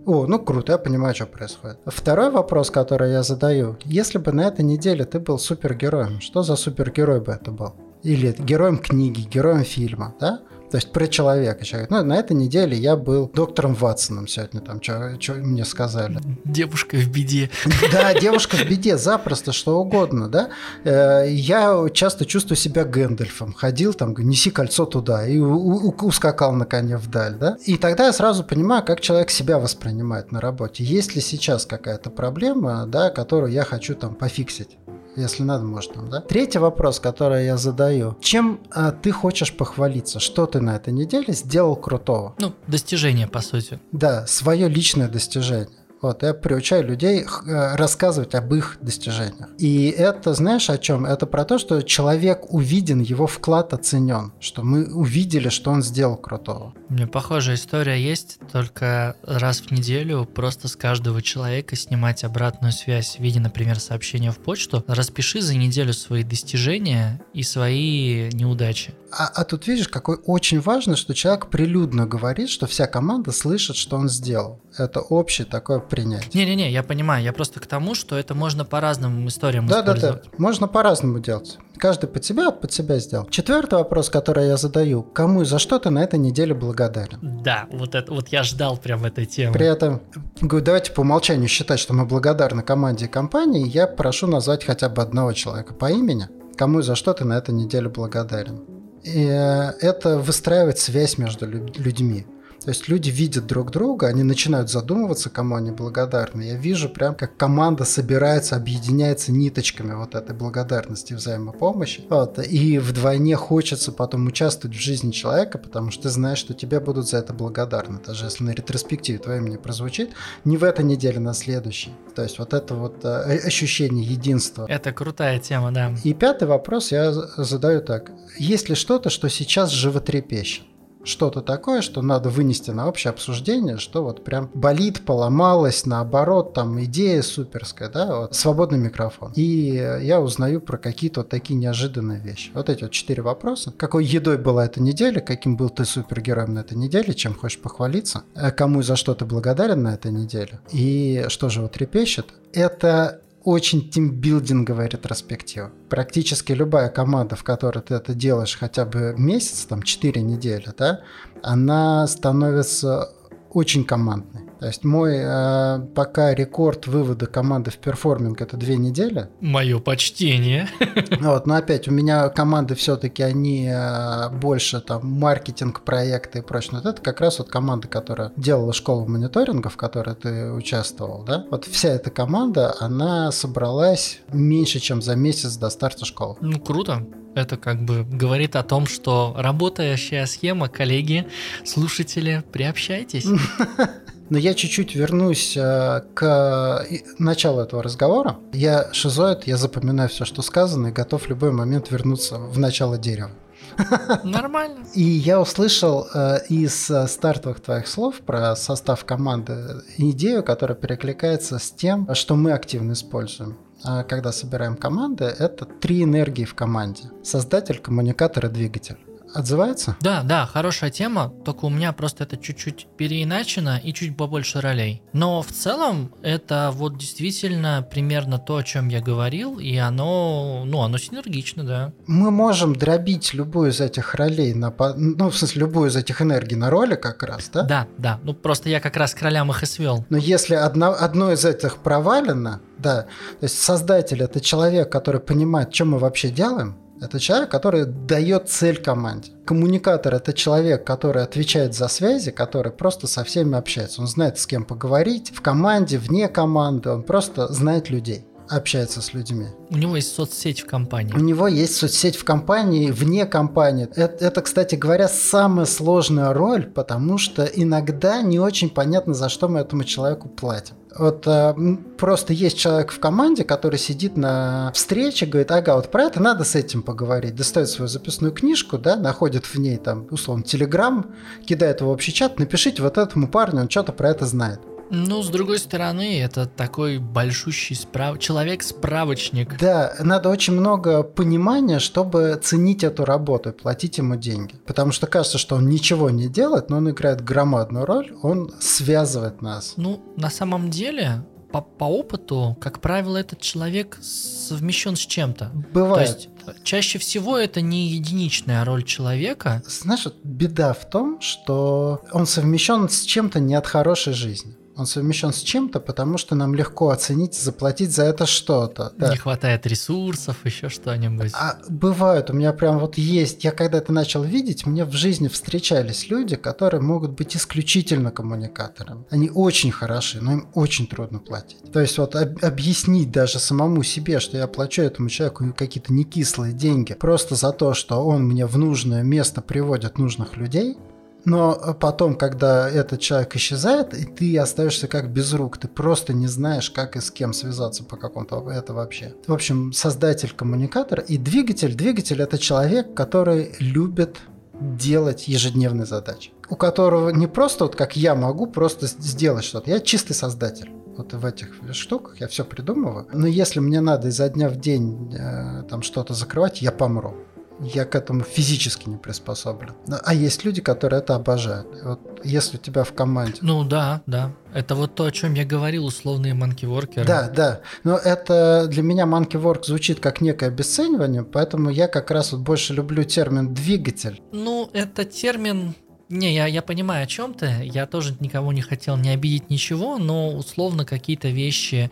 [0.05, 1.79] О, ну круто, я понимаю, что происходит.
[1.87, 3.77] Второй вопрос, который я задаю.
[3.85, 7.75] Если бы на этой неделе ты был супергероем, что за супергерой бы это был?
[8.03, 10.41] Или героем книги, героем фильма, да?
[10.73, 11.67] То есть про человека.
[11.67, 11.91] Человек.
[11.91, 16.19] Ну, на этой неделе я был доктором Ватсоном сегодня, там, что мне сказали.
[16.47, 17.51] Девушка в беде.
[17.93, 20.49] Да, девушка в беде, запросто, что угодно, да.
[20.85, 23.53] Э, я часто чувствую себя Гэндальфом.
[23.53, 27.59] Ходил там, неси кольцо туда, и ускакал на коне вдаль, да.
[27.67, 30.85] И тогда я сразу понимаю, как человек себя воспринимает на работе.
[30.85, 34.79] Есть ли сейчас какая-то проблема, да, которую я хочу там пофиксить
[35.17, 36.21] если надо, может там, да?
[36.21, 38.17] Третий вопрос, который я задаю.
[38.21, 40.21] Чем а, ты хочешь похвалиться?
[40.21, 42.35] Что ты на этой неделе сделал крутого?
[42.39, 43.79] Ну, достижение, по сути.
[43.93, 45.69] Да, свое личное достижение.
[46.03, 49.49] Вот, я приучаю людей э, рассказывать об их достижениях.
[49.59, 51.07] И это, знаешь, о чем?
[51.07, 56.17] Это про то, что человек увиден, его вклад оценен, что мы увидели, что он сделал
[56.17, 56.75] крутого.
[56.89, 62.73] У меня похожая история есть, только раз в неделю просто с каждого человека снимать обратную
[62.73, 64.85] связь в виде, например, сообщения в почту.
[64.89, 68.93] Распиши за неделю свои достижения и свои неудачи.
[69.13, 73.77] А, а тут видишь, какой очень важно, что человек прилюдно говорит, что вся команда слышит,
[73.77, 74.62] что он сделал.
[74.79, 76.31] Это общее такое принятие.
[76.33, 80.23] Не-не-не, я понимаю, я просто к тому, что это можно по разным историям да, использовать.
[80.23, 81.59] Да, да, можно по-разному делать.
[81.77, 83.27] Каждый под себя, под себя сделал.
[83.27, 85.03] Четвертый вопрос, который я задаю.
[85.03, 87.43] Кому и за что ты на этой неделе благодарен?
[87.43, 89.53] Да, вот это вот я ждал прям этой темы.
[89.53, 90.01] При этом,
[90.41, 93.69] говорю, давайте по умолчанию считать, что мы благодарны команде и компании.
[93.69, 96.29] Я прошу назвать хотя бы одного человека по имени.
[96.57, 98.61] Кому и за что ты на этой неделе благодарен?
[99.03, 102.27] И э, это выстраивает связь между людьми.
[102.65, 106.43] То есть люди видят друг друга, они начинают задумываться, кому они благодарны.
[106.43, 112.05] Я вижу прям, как команда собирается, объединяется ниточками вот этой благодарности, взаимопомощи.
[112.09, 112.39] Вот.
[112.39, 117.09] И вдвойне хочется потом участвовать в жизни человека, потому что ты знаешь, что тебе будут
[117.09, 117.99] за это благодарны.
[118.05, 120.11] Даже если на ретроспективе твое имя прозвучит,
[120.45, 121.91] не в этой неделе, на следующей.
[122.15, 124.67] То есть вот это вот э, ощущение единства.
[124.69, 125.95] Это крутая тема, да.
[126.05, 128.13] И пятый вопрос я задаю так.
[128.39, 130.65] Есть ли что-то, что сейчас животрепещет?
[131.05, 136.83] Что-то такое, что надо вынести на общее обсуждение, что вот прям болит, поломалось, наоборот, там
[136.85, 139.33] идея суперская, да, вот, свободный микрофон.
[139.35, 142.51] И я узнаю про какие-то вот такие неожиданные вещи.
[142.55, 143.73] Вот эти вот четыре вопроса.
[143.77, 148.25] Какой едой была эта неделя, каким был ты супергероем на этой неделе, чем хочешь похвалиться,
[148.35, 152.27] э, кому и за что ты благодарен на этой неделе, и что же вот трепещет.
[152.53, 155.71] Это очень тимбилдинговая ретроспектива.
[155.89, 161.01] Практически любая команда, в которой ты это делаешь хотя бы месяц, там 4 недели, да,
[161.43, 163.13] она становится
[163.53, 164.43] очень командный.
[164.63, 169.29] То есть мой э, пока рекорд вывода команды в перформинг это две недели.
[169.41, 170.69] Мое почтение.
[171.21, 176.81] Вот, но опять у меня команды все-таки они э, больше там маркетинг проекты и прочее.
[176.83, 181.45] Вот это как раз вот команда, которая делала школу мониторинга, в которой ты участвовал, да?
[181.51, 186.37] Вот вся эта команда, она собралась меньше, чем за месяц до старта школы.
[186.41, 187.07] Ну круто.
[187.35, 191.27] Это как бы говорит о том, что работающая схема, коллеги,
[191.65, 193.27] слушатели, приобщайтесь.
[194.31, 196.87] Но я чуть-чуть вернусь э, к
[197.19, 198.39] началу этого разговора.
[198.53, 202.97] Я шизоид, я запоминаю все, что сказано, и готов в любой момент вернуться в начало
[202.97, 203.31] дерева.
[204.25, 204.87] Нормально.
[204.95, 211.59] И я услышал э, из э, стартовых твоих слов про состав команды идею, которая перекликается
[211.59, 217.11] с тем, что мы активно используем когда собираем команды, это три энергии в команде.
[217.23, 218.99] Создатель, коммуникатор и двигатель
[219.35, 219.97] отзывается?
[220.01, 225.03] Да, да, хорошая тема, только у меня просто это чуть-чуть переиначено и чуть побольше ролей.
[225.13, 230.83] Но в целом это вот действительно примерно то, о чем я говорил, и оно, ну,
[230.83, 231.93] оно синергично, да.
[232.07, 236.57] Мы можем дробить любую из этих ролей на, ну, в смысле, любую из этих энергий
[236.57, 237.63] на роли как раз, да?
[237.63, 240.05] Да, да, ну просто я как раз к ролям их и свел.
[240.11, 243.03] Но если одна, одно из этих провалено, да,
[243.41, 248.49] то есть создатель это человек, который понимает, что мы вообще делаем, это человек, который дает
[248.49, 249.33] цель команде.
[249.45, 254.01] Коммуникатор– это человек, который отвечает за связи, который просто со всеми общается.
[254.01, 258.25] Он знает, с кем поговорить, в команде, вне команды, он просто знает людей
[258.57, 259.47] общается с людьми.
[259.71, 261.13] У него есть соцсеть в компании.
[261.15, 263.89] У него есть соцсеть в компании, вне компании.
[263.95, 269.49] Это, это, кстати говоря, самая сложная роль, потому что иногда не очень понятно, за что
[269.49, 270.75] мы этому человеку платим.
[270.97, 271.55] Вот э,
[271.97, 276.45] просто есть человек в команде, который сидит на встрече, говорит, ага, вот про это надо
[276.45, 277.35] с этим поговорить.
[277.35, 281.07] Достает свою записную книжку, да, находит в ней там, условно, телеграм,
[281.47, 284.61] кидает в общий чат, напишите вот этому парню, он что-то про это знает.
[284.93, 288.19] Ну, с другой стороны, это такой большущий справ...
[288.19, 289.59] человек-справочник.
[289.59, 294.55] Да, надо очень много понимания, чтобы ценить эту работу и платить ему деньги.
[294.67, 299.41] Потому что кажется, что он ничего не делает, но он играет громадную роль, он связывает
[299.41, 299.75] нас.
[299.79, 305.53] Ну, на самом деле, по, по опыту, как правило, этот человек совмещен с чем-то.
[305.73, 306.29] Бывает.
[306.45, 309.63] То есть чаще всего это не единичная роль человека.
[309.67, 314.57] Знаешь, беда в том, что он совмещен с чем-то не от хорошей жизни.
[314.83, 318.93] Он совмещен с чем-то, потому что нам легко оценить, заплатить за это что-то.
[318.97, 319.11] Да.
[319.13, 321.31] Не хватает ресурсов, еще что-нибудь.
[321.35, 325.29] А бывают, у меня прям вот есть, я когда это начал видеть, мне в жизни
[325.29, 329.05] встречались люди, которые могут быть исключительно коммуникаторами.
[329.09, 331.71] Они очень хороши, но им очень трудно платить.
[331.73, 336.03] То есть вот об- объяснить даже самому себе, что я плачу этому человеку какие-то не
[336.03, 340.77] кислые деньги, просто за то, что он мне в нужное место приводит нужных людей,
[341.25, 346.27] но потом, когда этот человек исчезает, и ты остаешься как без рук, ты просто не
[346.27, 349.15] знаешь, как и с кем связаться по какому-то это вообще.
[349.27, 351.75] В общем, создатель коммуникатор и двигатель.
[351.75, 354.19] Двигатель это человек, который любит
[354.61, 356.33] делать ежедневные задачи.
[356.49, 359.71] У которого не просто вот как я могу просто сделать что-то.
[359.71, 363.07] Я чистый создатель вот в этих штуках я все придумываю.
[363.13, 367.15] Но если мне надо изо дня в день э, там что-то закрывать, я помру
[367.63, 369.75] я к этому физически не приспособлен.
[370.05, 371.67] А есть люди, которые это обожают.
[371.83, 373.39] Вот если у тебя в команде...
[373.41, 374.33] Ну да, да.
[374.55, 377.07] Это вот то, о чем я говорил, условные манки-воркеры.
[377.07, 377.61] Да, да.
[377.85, 382.75] Но это для меня манки-ворк звучит как некое обесценивание, поэтому я как раз вот больше
[382.75, 384.21] люблю термин «двигатель».
[384.33, 385.75] Ну, это термин
[386.09, 387.51] не, я, я понимаю, о чем ты.
[387.63, 391.91] Я тоже никого не хотел не обидеть ничего, но условно какие-то вещи,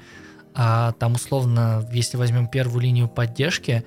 [0.55, 3.83] а, там условно, если возьмем первую линию поддержки,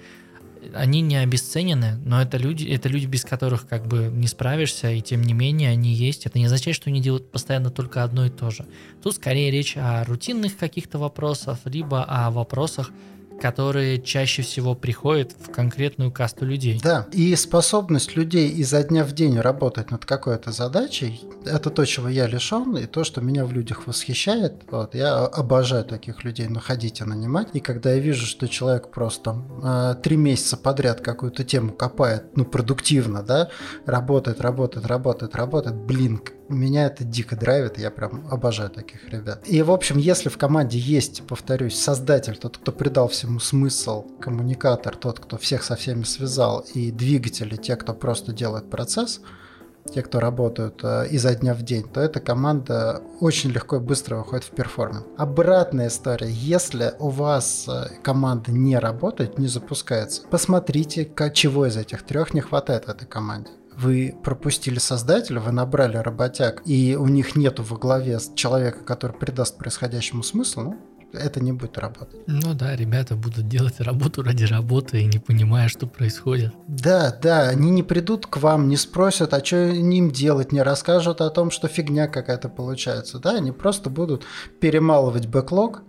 [0.74, 5.02] они не обесценены, но это люди, это люди, без которых как бы не справишься, и
[5.02, 6.26] тем не менее они есть.
[6.26, 8.66] Это не означает, что они делают постоянно только одно и то же.
[9.02, 12.92] Тут скорее речь о рутинных каких-то вопросах, либо о вопросах,
[13.42, 16.80] которые чаще всего приходят в конкретную касту людей.
[16.84, 22.10] Да, и способность людей изо дня в день работать над какой-то задачей, это то, чего
[22.10, 24.64] я лишен, и то, что меня в людях восхищает.
[24.72, 27.50] Вот, я обожаю таких людей находить и нанимать.
[27.54, 32.46] И когда я вижу, что человек просто э, три месяца подряд какую-то тему копает, ну,
[32.46, 33.50] продуктивно, да,
[33.86, 36.22] работает, работает, работает, работает, блин,
[36.54, 39.44] меня это дико драйвит, я прям обожаю таких ребят.
[39.48, 44.96] И, в общем, если в команде есть, повторюсь, создатель, тот, кто придал всему смысл, коммуникатор,
[44.96, 49.22] тот, кто всех со всеми связал, и двигатели, те, кто просто делает процесс,
[49.92, 54.18] те, кто работают э, изо дня в день, то эта команда очень легко и быстро
[54.18, 55.06] выходит в перформанс.
[55.18, 56.30] Обратная история.
[56.30, 62.34] Если у вас э, команда не работает, не запускается, посмотрите, как, чего из этих трех
[62.34, 63.52] не хватает этой команде.
[63.78, 69.58] Вы пропустили создателя, вы набрали работяг, и у них нету во главе человека, который придаст
[69.58, 70.78] происходящему смысл, ну,
[71.14, 72.22] это не будет работать.
[72.28, 76.54] Ну да, ребята будут делать работу ради работы и не понимая, что происходит.
[76.68, 81.22] Да, да, они не придут к вам, не спросят, а что им делать, не расскажут
[81.22, 83.20] о том, что фигня какая-то получается.
[83.20, 84.24] Да, они просто будут
[84.60, 85.84] перемалывать бэклог,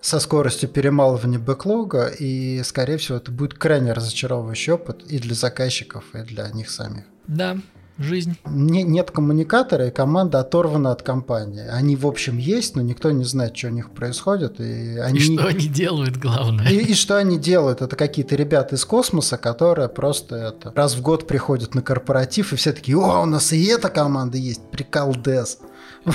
[0.00, 6.04] со скоростью перемалывания бэклога, и, скорее всего, это будет крайне разочаровывающий опыт и для заказчиков,
[6.14, 7.04] и для них самих.
[7.28, 7.58] Да,
[7.98, 8.36] жизнь.
[8.46, 11.66] Не, нет коммуникатора, и команда оторвана от компании.
[11.68, 14.60] Они, в общем, есть, но никто не знает, что у них происходит.
[14.60, 15.18] И, они...
[15.18, 16.68] и что они делают, главное.
[16.70, 17.82] И, и что они делают?
[17.82, 22.56] Это какие-то ребята из космоса, которые просто это, раз в год приходят на корпоратив, и
[22.56, 25.58] все такие, о, у нас и эта команда есть, приколдес.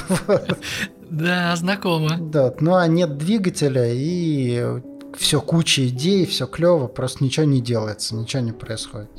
[1.09, 2.17] Да, знакомо.
[2.17, 4.81] Да, ну а нет двигателя, и
[5.15, 9.11] все куча идей, все клево, просто ничего не делается, ничего не происходит.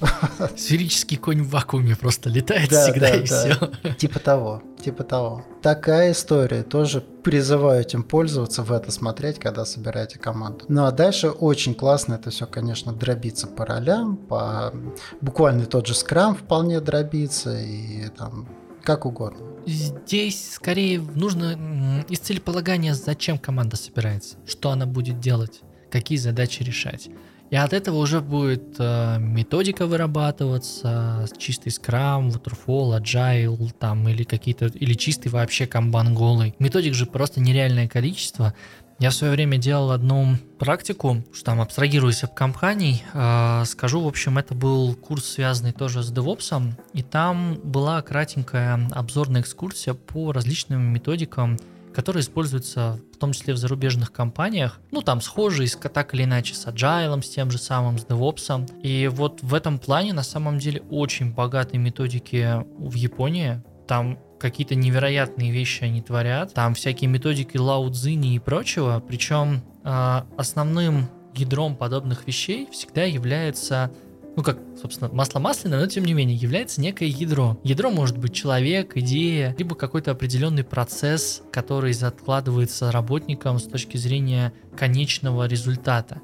[0.56, 3.70] Сферический конь в вакууме просто летает да, всегда да, и да.
[3.80, 3.92] все.
[3.94, 5.44] Типа того, типа того.
[5.62, 6.62] Такая история.
[6.62, 10.64] Тоже призываю этим пользоваться, в это смотреть, когда собираете команду.
[10.68, 14.72] Ну а дальше очень классно это все, конечно, дробиться по ролям, по
[15.20, 18.48] буквально тот же скрам вполне дробится и там
[18.82, 19.38] как угодно.
[19.66, 27.08] Здесь скорее нужно из целеполагания, зачем команда собирается, что она будет делать, какие задачи решать.
[27.54, 34.66] И от этого уже будет э, методика вырабатываться, чистый скрам, waterfall, agile, там, или какие-то,
[34.66, 36.56] или чистый вообще камбан голый.
[36.58, 38.54] Методик же просто нереальное количество.
[38.98, 44.08] Я в свое время делал одну практику, что там абстрагируюсь от компаний, э, скажу, в
[44.08, 50.32] общем, это был курс, связанный тоже с DevOps, и там была кратенькая обзорная экскурсия по
[50.32, 51.56] различным методикам
[51.94, 56.66] которые используются в том числе в зарубежных компаниях, ну там схожие так или иначе с
[56.66, 58.80] Agile, с тем же самым, с DevOps.
[58.82, 63.62] И вот в этом плане на самом деле очень богатые методики в Японии.
[63.86, 66.52] Там какие-то невероятные вещи они творят.
[66.54, 69.02] Там всякие методики Лао Цзини и прочего.
[69.06, 73.90] Причем э, основным ядром подобных вещей всегда является
[74.36, 77.58] ну как, собственно, масло масляное, но тем не менее является некое ядро.
[77.62, 84.52] Ядро может быть человек, идея, либо какой-то определенный процесс, который закладывается работникам с точки зрения
[84.76, 86.20] конечного результата.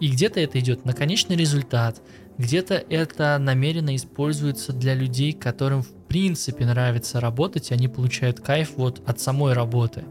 [0.00, 2.02] И где-то это идет на конечный результат,
[2.36, 8.72] где-то это намеренно используется для людей, которым в принципе нравится работать, и они получают кайф
[8.76, 10.04] вот от самой работы.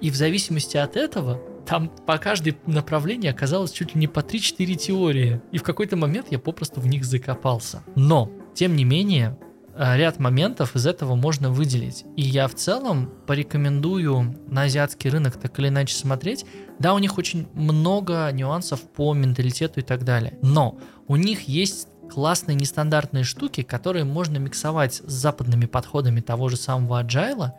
[0.00, 4.74] И в зависимости от этого там по каждой направлению оказалось чуть ли не по 3-4
[4.76, 5.40] теории.
[5.52, 7.82] И в какой-то момент я попросту в них закопался.
[7.96, 9.36] Но, тем не менее,
[9.74, 12.04] э, ряд моментов из этого можно выделить.
[12.16, 16.46] И я в целом порекомендую на азиатский рынок так или иначе смотреть.
[16.78, 20.38] Да, у них очень много нюансов по менталитету и так далее.
[20.42, 26.56] Но у них есть классные нестандартные штуки, которые можно миксовать с западными подходами того же
[26.56, 27.50] самого agile,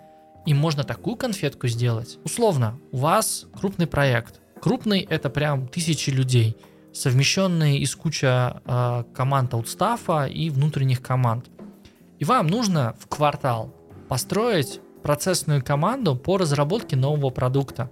[0.47, 2.19] и можно такую конфетку сделать.
[2.23, 4.39] Условно, у вас крупный проект.
[4.61, 6.55] Крупный это прям тысячи людей,
[6.93, 11.51] совмещенные из куча э, команд аутстафа и внутренних команд.
[12.17, 13.75] И вам нужно в квартал
[14.07, 17.91] построить процессную команду по разработке нового продукта.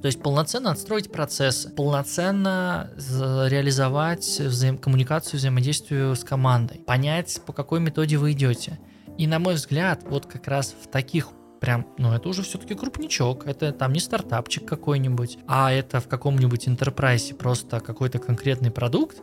[0.00, 7.80] То есть полноценно отстроить процессы, полноценно реализовать взаим- коммуникацию, взаимодействие с командой, понять, по какой
[7.80, 8.78] методе вы идете.
[9.18, 11.28] И на мой взгляд, вот как раз в таких
[11.62, 16.66] прям, ну это уже все-таки крупничок, это там не стартапчик какой-нибудь, а это в каком-нибудь
[16.66, 19.22] интерпрайсе просто какой-то конкретный продукт,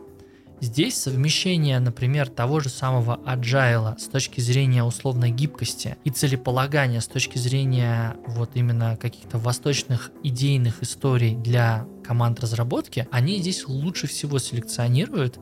[0.62, 7.06] Здесь совмещение, например, того же самого agile с точки зрения условной гибкости и целеполагания с
[7.06, 14.38] точки зрения вот именно каких-то восточных идейных историй для команд разработки, они здесь лучше всего
[14.38, 15.38] селекционируют,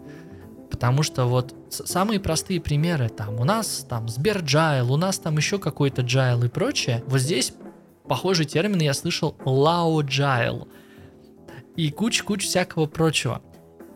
[0.71, 5.59] Потому что вот самые простые примеры, там у нас там Sbergile, у нас там еще
[5.59, 7.03] какой-то джайл и прочее.
[7.07, 7.55] Вот здесь
[8.07, 10.69] похожий термин я слышал Лао-agile
[11.77, 13.43] и куча-куча всякого прочего.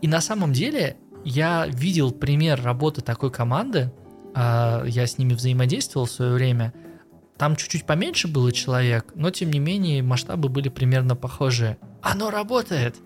[0.00, 3.92] И на самом деле я видел пример работы такой команды,
[4.34, 6.72] а, я с ними взаимодействовал в свое время.
[7.36, 11.78] Там чуть-чуть поменьше было человек, но тем не менее масштабы были примерно похожие.
[12.00, 12.96] Оно работает!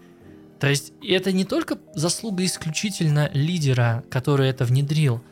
[0.59, 5.23] То есть это не только заслуга исключительно лидера, который это внедрил,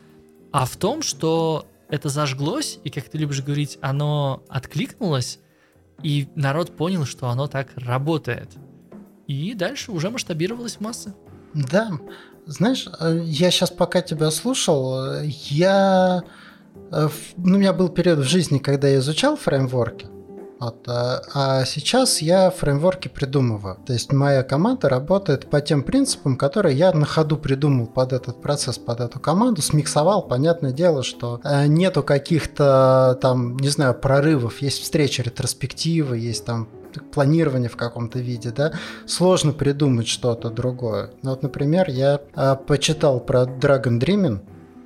[0.51, 5.39] а в том, что это зажглось, и, как ты любишь говорить, оно откликнулось,
[6.03, 8.49] и народ понял, что оно так работает.
[9.27, 11.13] И дальше уже масштабировалось в массы.
[11.53, 11.91] Да,
[12.45, 16.23] знаешь, э, я сейчас пока тебя слушал, я...
[16.91, 20.07] Э, ну, у меня был период в жизни, когда я изучал фреймворки,
[20.59, 23.77] Вот, а, а сейчас я фреймворки придумываю.
[23.85, 28.41] То есть моя команда работает по тем принципам, которые я на ходу придумал под этот
[28.41, 30.21] процесс, под эту команду, смиксовал.
[30.21, 34.61] Понятное дело, что э, нету каких-то там, не знаю, прорывов.
[34.61, 36.69] Есть встречи ретроспективы, есть там
[37.11, 38.71] планирование в каком-то виде, да,
[39.05, 41.11] сложно придумать что-то другое.
[41.23, 44.39] Ну, вот, например, я э, почитал про Dragon Dreaming,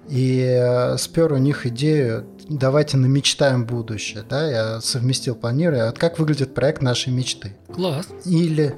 [0.10, 6.20] и э, спер у них идею давайте намечтаем будущее, да, я совместил планирую, вот как
[6.20, 7.56] выглядит проект нашей мечты.
[7.72, 8.08] Класс.
[8.26, 8.76] Или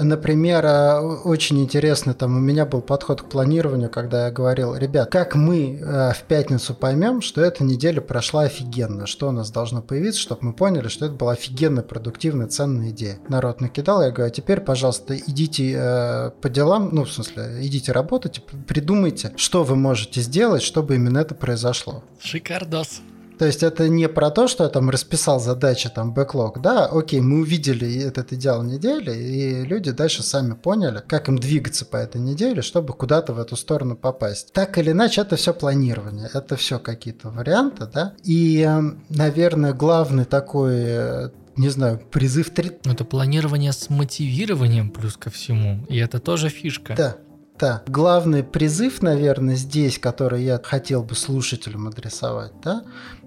[0.00, 5.10] Например, э, очень интересно, там у меня был подход к планированию, когда я говорил, ребят,
[5.10, 9.82] как мы э, в пятницу поймем, что эта неделя прошла офигенно, что у нас должно
[9.82, 13.18] появиться, чтобы мы поняли, что это была офигенно продуктивная, ценная идея.
[13.28, 17.92] Народ накидал, я говорю, а теперь, пожалуйста, идите э, по делам, ну, в смысле, идите
[17.92, 22.04] работать, придумайте, что вы можете сделать, чтобы именно это произошло.
[22.20, 23.00] Шикардос.
[23.38, 27.20] То есть это не про то, что я там расписал задачи, там, бэклог, да, окей,
[27.20, 32.20] мы увидели этот идеал недели, и люди дальше сами поняли, как им двигаться по этой
[32.20, 34.52] неделе, чтобы куда-то в эту сторону попасть.
[34.52, 40.24] Так или иначе, это все планирование, это все какие-то варианты, да, и, эм, наверное, главный
[40.24, 42.50] такой э, не знаю, призыв...
[42.56, 46.94] Это планирование с мотивированием плюс ко всему, и это тоже фишка.
[46.96, 47.16] Да,
[47.58, 47.82] да.
[47.86, 52.84] Главный призыв, наверное, здесь, который я хотел бы слушателям адресовать, да,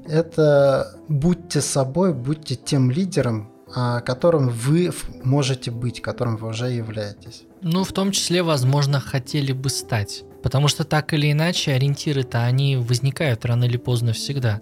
[0.07, 4.91] это будьте собой, будьте тем лидером, а, которым вы
[5.23, 7.43] можете быть, которым вы уже являетесь.
[7.61, 10.23] Ну, в том числе, возможно, хотели бы стать.
[10.41, 14.61] Потому что так или иначе ориентиры-то они возникают рано или поздно всегда.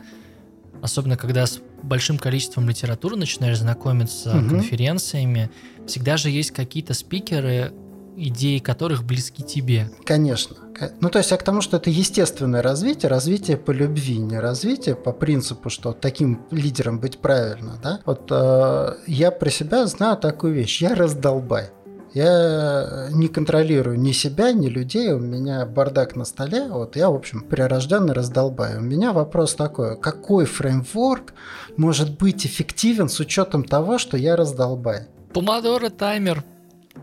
[0.81, 4.49] Особенно когда с большим количеством литературы начинаешь знакомиться, угу.
[4.49, 5.49] конференциями,
[5.85, 7.71] всегда же есть какие-то спикеры,
[8.17, 9.89] идеи которых близки тебе.
[10.03, 10.57] Конечно.
[10.99, 14.95] Ну, то есть я к тому, что это естественное развитие, развитие по любви, не развитие
[14.95, 17.99] по принципу, что таким лидером быть правильно, да?
[18.05, 20.81] Вот э, я про себя знаю такую вещь.
[20.81, 21.69] Я раздолбай.
[22.13, 27.15] Я не контролирую ни себя, ни людей, у меня бардак на столе, вот я, в
[27.15, 28.77] общем, прирожденный раздолбай.
[28.77, 31.33] У меня вопрос такой, какой фреймворк
[31.75, 35.07] может быть эффективен с учетом того, что я раздолбай?
[35.33, 36.43] Помодоро таймер.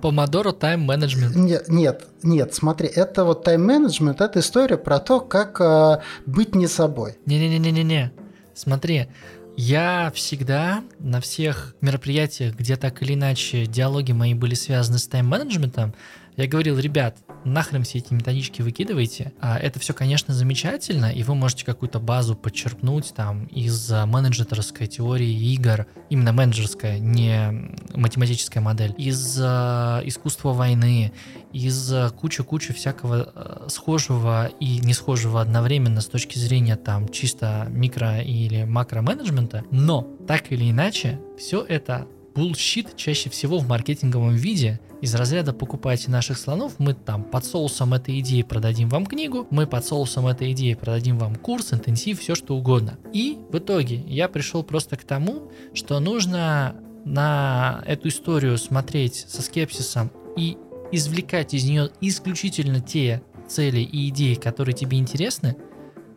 [0.05, 1.35] Помодоро тайм-менеджмент.
[1.35, 6.67] Нет, нет, нет, смотри, это вот тайм-менеджмент, это история про то, как э, быть не
[6.67, 7.17] собой.
[7.25, 8.13] Не-не-не-не-не,
[8.53, 9.09] смотри,
[9.57, 15.95] я всегда на всех мероприятиях, где так или иначе диалоги мои были связаны с тайм-менеджментом,
[16.37, 19.33] я говорил, ребят, нахрен все эти методички выкидывайте.
[19.41, 25.53] А это все, конечно, замечательно, и вы можете какую-то базу подчерпнуть там из менеджерской теории
[25.55, 31.13] игр, именно менеджерская, не математическая модель, из э, искусства войны,
[31.53, 38.21] из э, кучи-кучи всякого схожего и не схожего одновременно с точки зрения там чисто микро
[38.21, 44.81] или макро менеджмента, но так или иначе все это bullshit чаще всего в маркетинговом виде
[45.01, 49.67] из разряда покупайте наших слонов, мы там под соусом этой идеи продадим вам книгу, мы
[49.67, 52.99] под соусом этой идеи продадим вам курс, интенсив, все что угодно.
[53.13, 59.43] И в итоге я пришел просто к тому, что нужно на эту историю смотреть со
[59.43, 60.57] скепсисом и
[60.91, 65.57] извлекать из нее исключительно те цели и идеи, которые тебе интересны,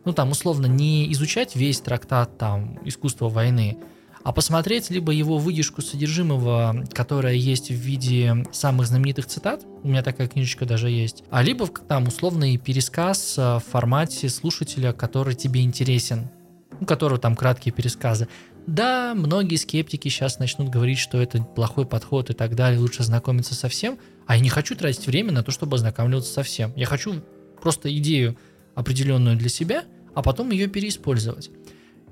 [0.04, 3.76] ну там условно не изучать весь трактат там искусство войны,
[4.28, 10.02] а посмотреть либо его выдержку содержимого, которая есть в виде самых знаменитых цитат, у меня
[10.02, 16.28] такая книжечка даже есть, а либо там условный пересказ в формате слушателя, который тебе интересен,
[16.78, 18.28] у которого там краткие пересказы.
[18.66, 23.54] Да, многие скептики сейчас начнут говорить, что это плохой подход и так далее, лучше знакомиться
[23.54, 26.74] со всем, а я не хочу тратить время на то, чтобы ознакомливаться со всем.
[26.76, 27.22] Я хочу
[27.62, 28.36] просто идею
[28.74, 31.48] определенную для себя, а потом ее переиспользовать.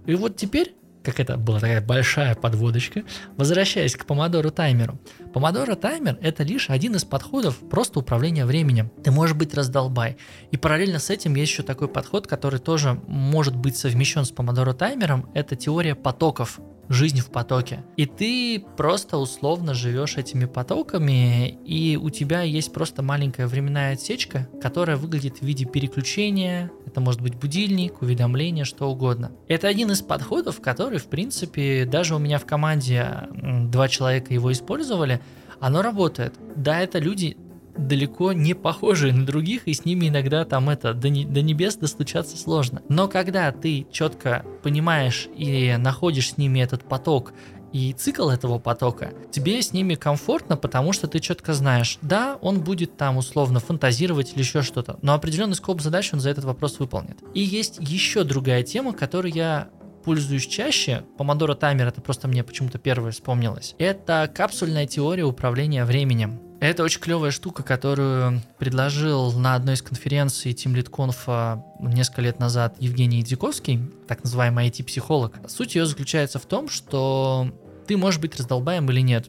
[0.07, 0.73] И вот теперь
[1.07, 3.05] как это была такая большая подводочка.
[3.37, 4.99] Возвращаясь к помодоро таймеру.
[5.37, 8.91] Помодоро таймер это лишь один из подходов просто управления временем.
[9.05, 10.17] Ты можешь быть раздолбай.
[10.51, 14.73] И параллельно с этим есть еще такой подход, который тоже может быть совмещен с помодоро
[14.73, 15.29] таймером.
[15.35, 16.59] Это теория потоков
[16.89, 17.85] жизнь в потоке.
[17.97, 24.49] И ты просто условно живешь этими потоками, и у тебя есть просто маленькая временная отсечка,
[24.61, 29.33] которая выглядит в виде переключения, это может быть будильник, уведомление, что угодно.
[29.49, 33.29] Это один из подходов, который, в принципе, даже у меня в команде
[33.71, 35.21] два человека его использовали,
[35.61, 36.35] оно работает.
[36.57, 37.37] Да, это люди
[37.77, 41.77] далеко не похожие на других, и с ними иногда там это до, не, до небес
[41.77, 42.83] достучаться сложно.
[42.89, 47.33] Но когда ты четко понимаешь и находишь с ними этот поток
[47.73, 52.61] и цикл этого потока, тебе с ними комфортно, потому что ты четко знаешь, да, он
[52.61, 56.79] будет там условно фантазировать или еще что-то, но определенный скоп задач он за этот вопрос
[56.79, 57.19] выполнит.
[57.35, 59.69] И есть еще другая тема, которую я
[60.07, 66.41] пользуюсь чаще, Помодоро таймер, это просто мне почему-то первое вспомнилось, это капсульная теория управления временем.
[66.61, 72.39] Это очень клевая штука, которую предложил на одной из конференций Team Lead Conf несколько лет
[72.39, 75.35] назад Евгений Дзиковский, так называемый IT-психолог.
[75.49, 77.51] Суть ее заключается в том, что
[77.89, 79.29] ты можешь быть раздолбаем или нет,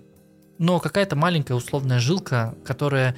[0.59, 3.15] но какая-то маленькая условная жилка, которая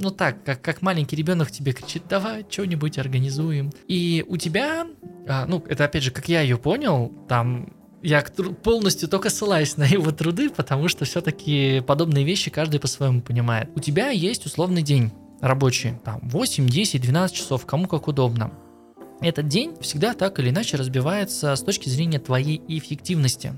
[0.00, 3.72] ну так, как, как маленький ребенок тебе кричит, давай что-нибудь организуем.
[3.88, 4.86] И у тебя,
[5.28, 7.72] а, ну, это опять же, как я ее понял, там
[8.02, 8.22] я
[8.62, 13.70] полностью только ссылаюсь на его труды, потому что все-таки подобные вещи каждый по-своему понимает.
[13.74, 18.52] У тебя есть условный день рабочий, там 8, 10, 12 часов, кому как удобно.
[19.20, 23.54] Этот день всегда так или иначе разбивается с точки зрения твоей эффективности.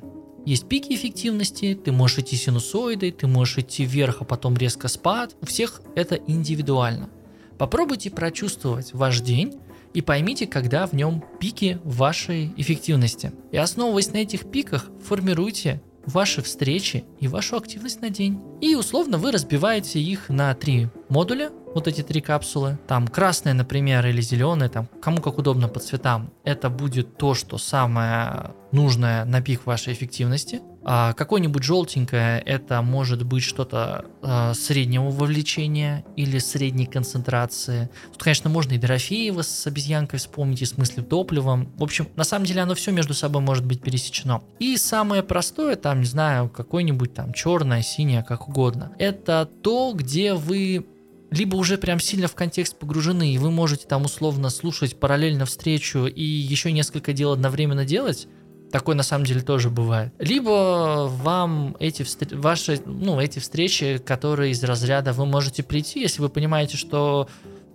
[0.47, 5.34] Есть пики эффективности, ты можешь идти синусоидой, ты можешь идти вверх, а потом резко спад.
[5.42, 7.11] У всех это индивидуально.
[7.59, 9.59] Попробуйте прочувствовать ваш день
[9.92, 13.32] и поймите, когда в нем пики вашей эффективности.
[13.51, 18.40] И основываясь на этих пиках, формируйте ваши встречи и вашу активность на день.
[18.61, 22.78] И условно вы разбиваете их на три модуля, вот эти три капсулы.
[22.86, 26.30] Там красная, например, или зеленая, там кому как удобно по цветам.
[26.42, 30.62] Это будет то, что самое нужное на пик вашей эффективности.
[30.89, 37.91] А какое-нибудь желтенькое это может быть что-то э, среднего вовлечения или средней концентрации.
[38.12, 41.72] Тут, конечно, можно и Дорофеева с обезьянкой вспомнить, и с мыслью топливом.
[41.76, 44.45] В общем, на самом деле оно все между собой может быть пересечено.
[44.61, 48.93] И самое простое, там, не знаю, какое-нибудь там черное, синее, как угодно.
[49.01, 50.87] Это то, где вы
[51.32, 56.07] либо уже прям сильно в контекст погружены, и вы можете там условно слушать параллельно встречу
[56.07, 58.28] и еще несколько дел одновременно делать,
[58.70, 60.12] Такое на самом деле тоже бывает.
[60.18, 62.04] Либо вам эти,
[62.34, 67.28] ваши, ну, эти встречи, которые из разряда вы можете прийти, если вы понимаете, что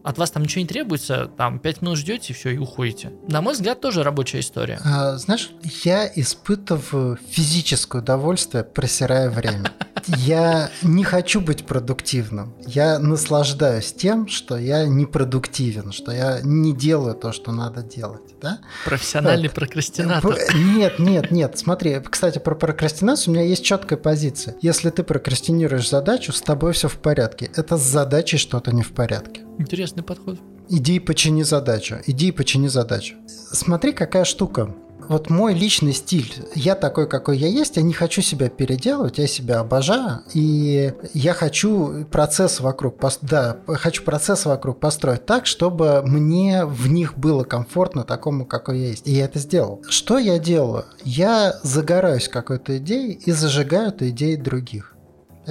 [0.03, 3.11] от вас там ничего не требуется, там 5 минут ждете, все, и уходите.
[3.27, 4.79] На мой взгляд, тоже рабочая история.
[4.83, 5.51] А, знаешь,
[5.83, 9.71] я испытываю физическое удовольствие, просирая время.
[10.07, 12.53] Я не хочу быть продуктивным.
[12.65, 18.35] Я наслаждаюсь тем, что я не продуктивен, что я не делаю то, что надо делать.
[18.41, 18.59] Да?
[18.85, 19.55] Профессиональный вот.
[19.55, 20.37] прокрастинатор.
[20.53, 21.57] Нет, нет, нет.
[21.57, 24.55] Смотри, кстати, про прокрастинацию у меня есть четкая позиция.
[24.61, 27.51] Если ты прокрастинируешь задачу, с тобой все в порядке.
[27.55, 29.41] Это с задачей что-то не в порядке.
[29.57, 30.39] Интересный подход.
[30.69, 31.97] Иди и почини задачу.
[32.07, 33.15] Иди и почини задачу.
[33.27, 34.73] Смотри, какая штука.
[35.09, 36.33] Вот мой личный стиль.
[36.55, 37.77] Я такой, какой я есть.
[37.77, 39.17] Я не хочу себя переделывать.
[39.17, 40.21] Я себя обожаю.
[40.33, 42.95] И я хочу процесс вокруг...
[43.21, 48.87] Да, хочу процесс вокруг построить так, чтобы мне в них было комфортно такому, какой я
[48.89, 49.07] есть.
[49.07, 49.81] И я это сделал.
[49.87, 50.85] Что я делаю?
[51.03, 54.90] Я загораюсь какой-то идеей и зажигаю эту идею других.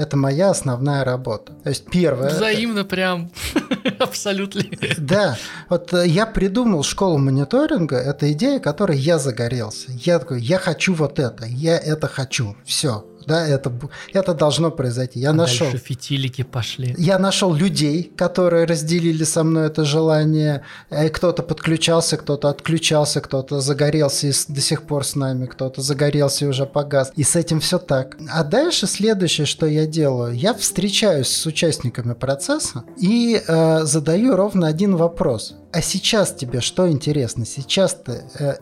[0.00, 1.52] Это моя основная работа.
[1.62, 2.30] То есть первое...
[2.30, 3.30] Взаимно прям,
[3.98, 4.62] абсолютно.
[4.96, 5.36] Да,
[5.68, 9.92] вот э, я придумал школу мониторинга, это идея, которой я загорелся.
[9.92, 13.72] Я такой, я хочу вот это, я это хочу, все да, это,
[14.12, 15.20] это должно произойти.
[15.20, 15.66] Я а нашел.
[15.66, 16.94] Дальше фитилики пошли.
[16.98, 20.62] Я нашел людей, которые разделили со мной это желание.
[20.90, 26.44] Э, кто-то подключался, кто-то отключался, кто-то загорелся и до сих пор с нами, кто-то загорелся
[26.44, 27.12] и уже погас.
[27.16, 28.16] И с этим все так.
[28.30, 34.66] А дальше следующее, что я делаю, я встречаюсь с участниками процесса и э, задаю ровно
[34.66, 35.54] один вопрос.
[35.72, 37.44] А сейчас тебе что интересно?
[37.44, 38.54] Сейчас ты э,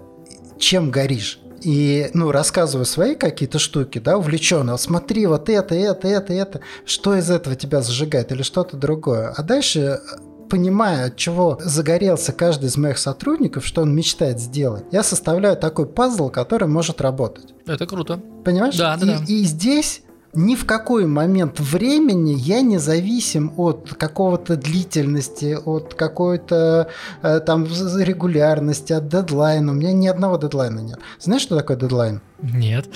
[0.59, 1.41] чем горишь?
[1.63, 7.17] И, ну, рассказываю свои какие-то штуки, да, увлеченно, смотри, вот это, это, это, это, что
[7.17, 9.33] из этого тебя зажигает или что-то другое.
[9.37, 10.01] А дальше
[10.49, 15.87] понимая, от чего загорелся каждый из моих сотрудников, что он мечтает сделать, я составляю такой
[15.87, 17.55] пазл, который может работать.
[17.67, 18.21] Это круто.
[18.45, 18.77] Понимаешь?
[18.77, 19.25] Да, да, и, да.
[19.27, 20.03] И здесь
[20.35, 26.89] ни в какой момент времени я не зависим от какого-то длительности, от какой-то
[27.23, 29.73] э, там регулярности, от дедлайна.
[29.73, 30.99] У меня ни одного дедлайна нет.
[31.19, 32.21] Знаешь, что такое дедлайн?
[32.43, 32.89] Нет.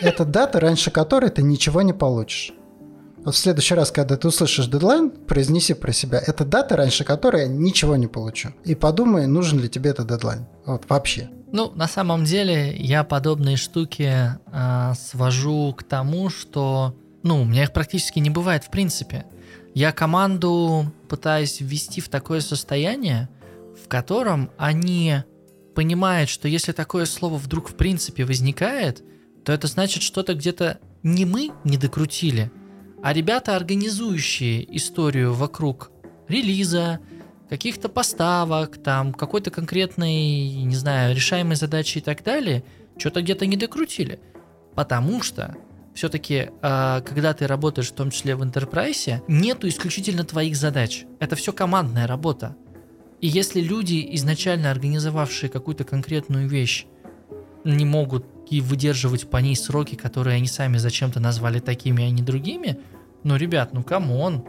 [0.00, 2.52] Это дата, раньше которой ты ничего не получишь.
[3.24, 6.20] Вот в следующий раз, когда ты услышишь дедлайн, произнеси про себя.
[6.26, 8.48] Это дата, раньше которой я ничего не получу.
[8.64, 10.46] И подумай, нужен ли тебе этот дедлайн.
[10.66, 11.30] Вот вообще.
[11.52, 17.64] Ну, на самом деле, я подобные штуки э, свожу к тому, что, ну, у меня
[17.64, 19.26] их практически не бывает в принципе.
[19.74, 23.28] Я команду пытаюсь ввести в такое состояние,
[23.82, 25.24] в котором они
[25.74, 29.02] понимают, что если такое слово вдруг в принципе возникает,
[29.44, 32.50] то это значит что-то где-то не мы не докрутили,
[33.02, 35.90] а ребята, организующие историю вокруг
[36.28, 37.00] релиза,
[37.52, 42.64] каких-то поставок, там, какой-то конкретной, не знаю, решаемой задачи и так далее,
[42.96, 44.20] что-то где-то не докрутили.
[44.74, 45.54] Потому что
[45.92, 51.04] все-таки, э, когда ты работаешь, в том числе в enterprise, нету исключительно твоих задач.
[51.20, 52.56] Это все командная работа.
[53.20, 56.86] И если люди, изначально организовавшие какую-то конкретную вещь,
[57.64, 62.22] не могут и выдерживать по ней сроки, которые они сами зачем-то назвали такими, а не
[62.22, 62.78] другими.
[63.24, 64.46] Ну, ребят, ну come on.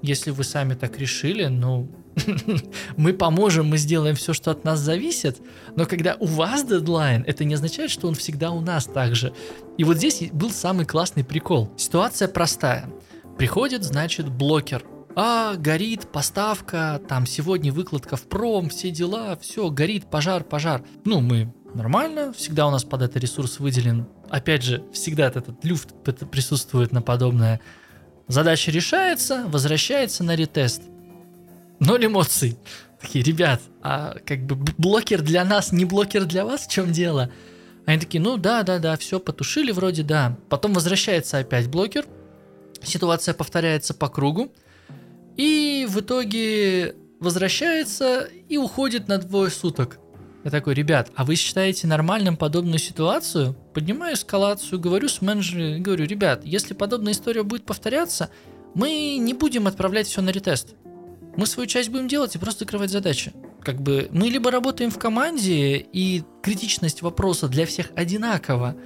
[0.00, 1.90] Если вы сами так решили, ну,
[2.96, 5.38] мы поможем, мы сделаем все, что от нас зависит,
[5.76, 9.32] но когда у вас дедлайн, это не означает, что он всегда у нас также.
[9.76, 11.70] И вот здесь был самый классный прикол.
[11.76, 12.88] Ситуация простая.
[13.38, 14.84] Приходит, значит, блокер.
[15.14, 20.82] А, горит поставка, там сегодня выкладка в пром, все дела, все, горит, пожар, пожар.
[21.04, 24.06] Ну, мы нормально, всегда у нас под это ресурс выделен.
[24.28, 25.94] Опять же, всегда этот люфт
[26.30, 27.60] присутствует на подобное.
[28.28, 30.82] Задача решается, возвращается на ретест.
[31.78, 32.58] Ноль эмоций.
[33.00, 37.30] Такие, ребят, а как бы блокер для нас, не блокер для вас, в чем дело?
[37.84, 40.36] Они такие, ну да, да, да, все, потушили вроде, да.
[40.48, 42.06] Потом возвращается опять блокер,
[42.82, 44.52] ситуация повторяется по кругу,
[45.36, 49.98] и в итоге возвращается и уходит на двое суток.
[50.44, 53.56] Я такой, ребят, а вы считаете нормальным подобную ситуацию?
[53.74, 58.30] Поднимаю эскалацию, говорю с менеджером, говорю, ребят, если подобная история будет повторяться,
[58.74, 60.74] мы не будем отправлять все на ретест.
[61.36, 63.32] Мы свою часть будем делать и просто закрывать задачи.
[63.62, 68.76] Как бы мы либо работаем в команде, и критичность вопроса для всех одинакова,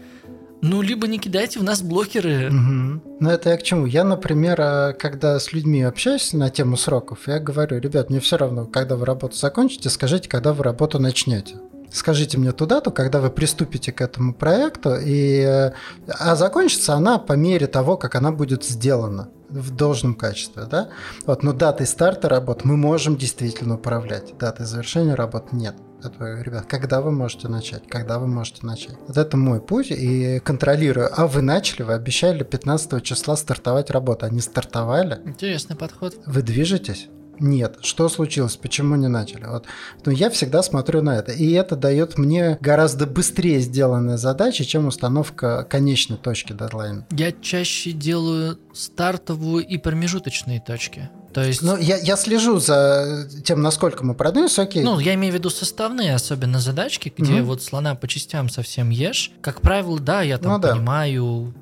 [0.63, 2.49] ну, либо не кидайте в нас блокеры.
[2.49, 3.17] Угу.
[3.21, 3.87] Ну, это я к чему?
[3.87, 8.37] Я, например, а, когда с людьми общаюсь на тему сроков, я говорю, ребят, мне все
[8.37, 11.57] равно, когда вы работу закончите, скажите, когда вы работу начнете.
[11.91, 15.73] Скажите мне ту дату, когда вы приступите к этому проекту, и, э,
[16.07, 20.91] а закончится она по мере того, как она будет сделана в должном качестве, да?
[21.27, 25.75] Вот, но датой старта работ мы можем действительно управлять, датой завершения работ нет.
[26.03, 27.87] Это, ребят, когда вы можете начать?
[27.87, 28.97] Когда вы можете начать?
[29.07, 31.11] Вот это мой путь, и контролирую.
[31.15, 35.21] А вы начали, вы обещали 15 числа стартовать работу, они стартовали.
[35.27, 36.17] Интересный подход.
[36.25, 37.09] Вы движетесь?
[37.41, 37.79] Нет.
[37.83, 38.57] Что случилось?
[38.57, 39.45] Почему не начали?
[39.45, 39.67] Вот.
[40.05, 41.33] Но я всегда смотрю на это.
[41.33, 47.07] И это дает мне гораздо быстрее сделанные задачи, чем установка конечной точки дедлайна.
[47.11, 51.11] Я чаще делаю стартовую и промежуточные точки.
[51.33, 51.63] То есть...
[51.63, 54.83] Ну, я, я слежу за тем, насколько мы продвинулись, окей.
[54.83, 58.91] Ну, я имею в виду составные, особенно задачки, где mm вот слона по частям совсем
[58.91, 59.33] ешь.
[59.41, 60.73] Как правило, да, я там ну, да.
[60.73, 61.55] понимаю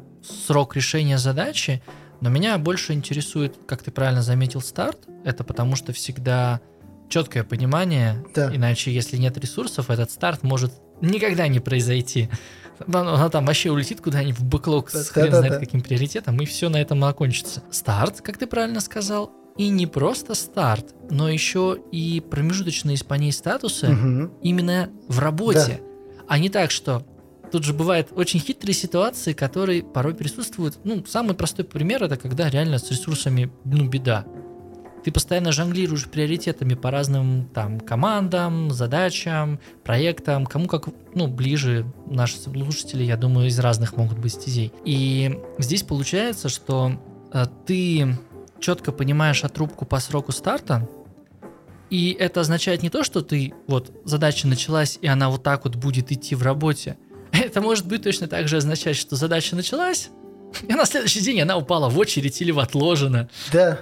[0.46, 1.82] срок решения задачи,
[2.20, 4.98] но меня больше интересует, как ты правильно заметил, старт.
[5.24, 6.60] Это потому что всегда
[7.08, 8.54] четкое понимание, да.
[8.54, 12.28] иначе если нет ресурсов, этот старт может никогда не произойти.
[12.86, 15.60] Она, она там вообще улетит куда-нибудь в бэклог да, с хрен да, знает да.
[15.60, 17.62] каким приоритетом, и все на этом окончится.
[17.70, 23.32] Старт, как ты правильно сказал, и не просто старт, но еще и промежуточные по ней
[23.32, 24.32] статусы угу.
[24.42, 25.80] именно в работе.
[25.80, 26.24] Да.
[26.28, 27.04] А не так, что
[27.50, 30.78] Тут же бывают очень хитрые ситуации, которые порой присутствуют.
[30.84, 34.26] Ну, самый простой пример это когда реально с ресурсами, ну, беда.
[35.08, 42.36] Ты постоянно жонглируешь приоритетами по разным там командам, задачам, проектам, кому как, ну, ближе наши
[42.36, 44.70] слушатели, я думаю, из разных могут быть стезей.
[44.84, 47.00] И здесь получается, что
[47.32, 48.18] э, ты
[48.60, 50.86] четко понимаешь отрубку по сроку старта,
[51.88, 55.76] и это означает не то, что ты вот задача началась, и она вот так вот
[55.76, 56.98] будет идти в работе,
[57.32, 60.10] это может быть точно так же означать, что задача началась,
[60.68, 63.30] и на следующий день она упала в очередь или в отложено.
[63.50, 63.80] Да,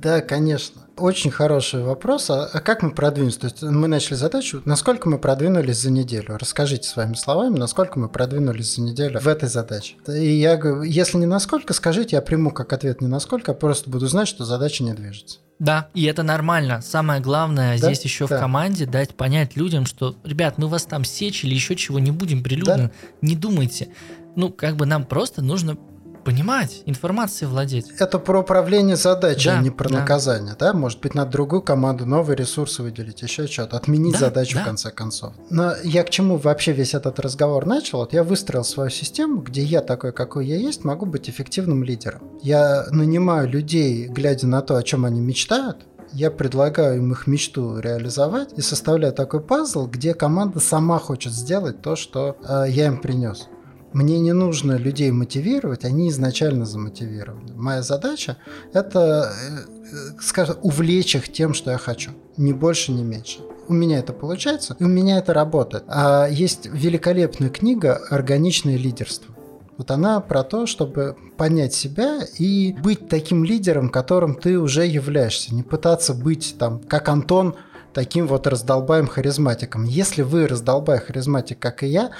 [0.00, 0.82] да, конечно.
[0.96, 2.30] Очень хороший вопрос.
[2.30, 3.36] А, а как мы продвинулись?
[3.36, 4.62] То есть мы начали задачу.
[4.64, 6.36] Насколько мы продвинулись за неделю?
[6.38, 9.96] Расскажите своими словами, насколько мы продвинулись за неделю в этой задаче.
[10.06, 13.90] И я говорю, если не насколько, скажите, я приму как ответ не насколько, а просто
[13.90, 15.38] буду знать, что задача не движется.
[15.58, 16.80] Да, и это нормально.
[16.80, 17.86] Самое главное да?
[17.88, 18.36] здесь еще да.
[18.36, 22.12] в команде дать понять людям, что, ребят, мы вас там сечь или еще чего не
[22.12, 22.90] будем прилюдно, да?
[23.20, 23.88] не думайте.
[24.36, 25.76] Ну, как бы нам просто нужно
[26.24, 27.90] понимать, информацией владеть.
[27.98, 30.00] Это про управление задачей, да, а не про да.
[30.00, 30.72] наказание, да?
[30.72, 34.62] Может быть, надо другую команду, новые ресурсы выделить, еще что-то, отменить да, задачу да.
[34.62, 35.34] в конце концов.
[35.50, 37.98] Но я к чему вообще весь этот разговор начал?
[37.98, 42.22] Вот я выстроил свою систему, где я такой, какой я есть, могу быть эффективным лидером.
[42.42, 47.78] Я нанимаю людей, глядя на то, о чем они мечтают, я предлагаю им их мечту
[47.78, 52.98] реализовать и составляю такой пазл, где команда сама хочет сделать то, что э, я им
[52.98, 53.48] принес.
[53.92, 57.54] Мне не нужно людей мотивировать, они изначально замотивированы.
[57.54, 58.36] Моя задача–
[58.72, 62.10] это, э, скажем, увлечь их тем, что я хочу.
[62.36, 63.40] Ни больше, ни меньше.
[63.66, 65.84] У меня это получается, и у меня это работает.
[65.88, 69.34] А есть великолепная книга «Органичное лидерство».
[69.78, 75.54] Вот она про то, чтобы понять себя и быть таким лидером, которым ты уже являешься.
[75.54, 77.54] Не пытаться быть там, как Антон,
[77.94, 79.84] таким вот раздолбаем харизматиком.
[79.84, 82.10] Если вы раздолбай харизматик, как и я,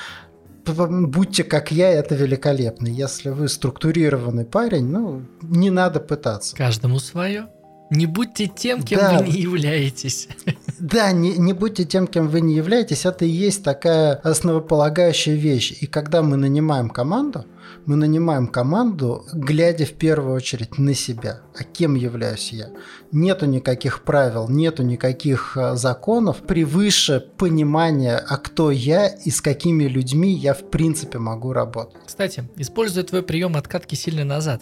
[0.73, 2.87] будьте как я, это великолепно.
[2.87, 6.57] Если вы структурированный парень, ну, не надо пытаться.
[6.57, 7.49] Каждому свое.
[7.91, 9.19] Не будьте тем, кем да.
[9.19, 10.29] вы не являетесь.
[10.79, 15.77] Да, не, не будьте тем, кем вы не являетесь, это и есть такая основополагающая вещь.
[15.81, 17.47] И когда мы нанимаем команду,
[17.89, 21.41] мы нанимаем команду, глядя в первую очередь на себя.
[21.59, 22.69] А кем являюсь я?
[23.13, 29.85] Нету никаких правил, нету никаких э, законов превыше понимания, а кто я и с какими
[29.85, 31.97] людьми я в принципе могу работать.
[32.05, 34.61] Кстати, используя твой прием откатки сильно назад.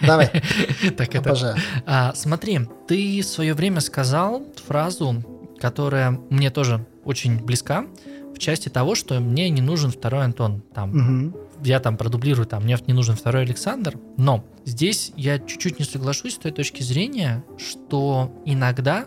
[0.00, 0.30] Давай.
[0.96, 1.56] Так это.
[1.86, 5.24] А, смотри, ты в свое время сказал фразу,
[5.60, 7.84] которая мне тоже очень близка
[8.32, 10.62] в части того, что мне не нужен второй Антон.
[10.72, 15.78] Там угу я там продублирую, там, мне не нужен второй Александр, но здесь я чуть-чуть
[15.78, 19.06] не соглашусь с той точки зрения, что иногда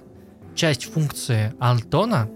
[0.56, 2.30] часть функции Антона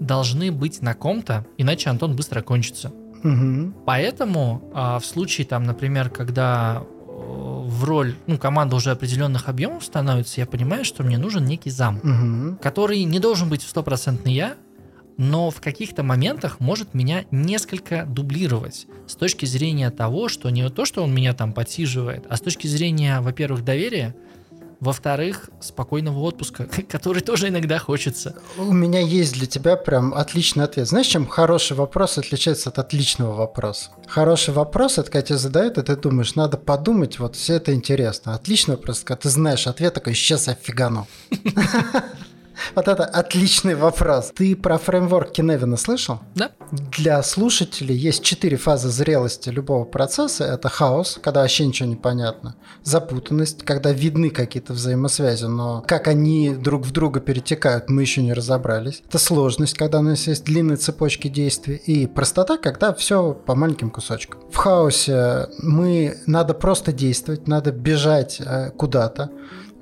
[0.00, 2.92] должны быть на ком-то, иначе Антон быстро кончится.
[3.24, 3.72] Угу.
[3.86, 9.84] Поэтому а, в случае, там, например, когда э, в роль, ну, команда уже определенных объемов
[9.84, 12.58] становится, я понимаю, что мне нужен некий зам, угу.
[12.62, 14.54] который не должен быть стопроцентный я,
[15.16, 20.84] но в каких-то моментах может меня несколько дублировать с точки зрения того, что не то,
[20.84, 24.14] что он меня там подсиживает, а с точки зрения, во-первых, доверия,
[24.80, 28.36] во-вторых, спокойного отпуска, который тоже иногда хочется.
[28.58, 30.88] У меня есть для тебя прям отличный ответ.
[30.88, 33.90] Знаешь, чем хороший вопрос отличается от отличного вопроса?
[34.06, 38.34] Хороший вопрос, это когда тебе задают, и ты думаешь, надо подумать, вот все это интересно.
[38.34, 41.06] Отличный вопрос, когда ты знаешь ответ, такой, сейчас я фигану.
[42.74, 44.32] Вот это отличный вопрос.
[44.34, 46.20] Ты про фреймворк Киневина слышал?
[46.34, 46.50] Да.
[46.70, 50.44] Для слушателей есть четыре фазы зрелости любого процесса.
[50.44, 52.56] Это хаос, когда вообще ничего не понятно.
[52.82, 58.32] Запутанность, когда видны какие-то взаимосвязи, но как они друг в друга перетекают, мы еще не
[58.32, 59.02] разобрались.
[59.08, 61.76] Это сложность, когда у нас есть длинные цепочки действий.
[61.76, 64.40] И простота, когда все по маленьким кусочкам.
[64.50, 69.30] В хаосе мы надо просто действовать, надо бежать э, куда-то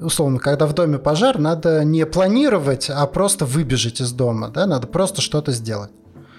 [0.00, 4.86] условно, когда в доме пожар, надо не планировать, а просто выбежать из дома, да, надо
[4.86, 5.90] просто что-то сделать.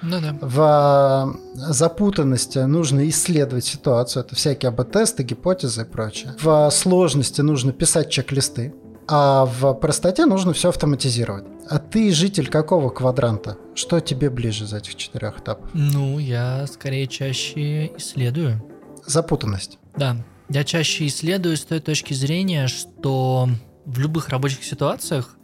[0.02, 0.38] Ну да.
[0.42, 6.36] В запутанности нужно исследовать ситуацию, это всякие АБ-тесты, гипотезы и прочее.
[6.40, 8.76] В сложности нужно писать чек-листы,
[9.08, 11.46] а в простоте нужно все автоматизировать.
[11.70, 13.58] А ты житель какого квадранта?
[13.74, 15.70] Что тебе ближе из этих четырех этапов?
[15.74, 18.64] Ну, я скорее чаще исследую.
[19.08, 19.80] Запутанность.
[19.96, 20.18] Да,
[20.50, 23.50] я чаще исследую с той точки зрения, что
[23.86, 25.38] в любых рабочих ситуациях,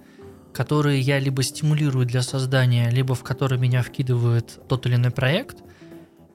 [0.53, 5.57] которые я либо стимулирую для создания, либо в которые меня вкидывает тот или иной проект,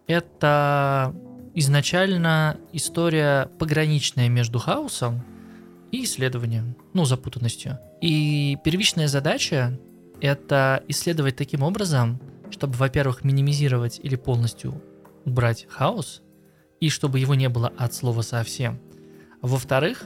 [0.07, 1.15] это
[1.55, 5.25] изначально история пограничная между хаосом
[5.91, 7.79] и исследованием, ну, запутанностью.
[8.01, 9.79] И первичная задача—
[10.21, 14.83] это исследовать таким образом, чтобы, во-первых, минимизировать или полностью
[15.25, 16.23] убрать хаос,
[16.87, 18.79] и чтобы его не было от слова совсем.
[19.43, 20.05] Во-вторых,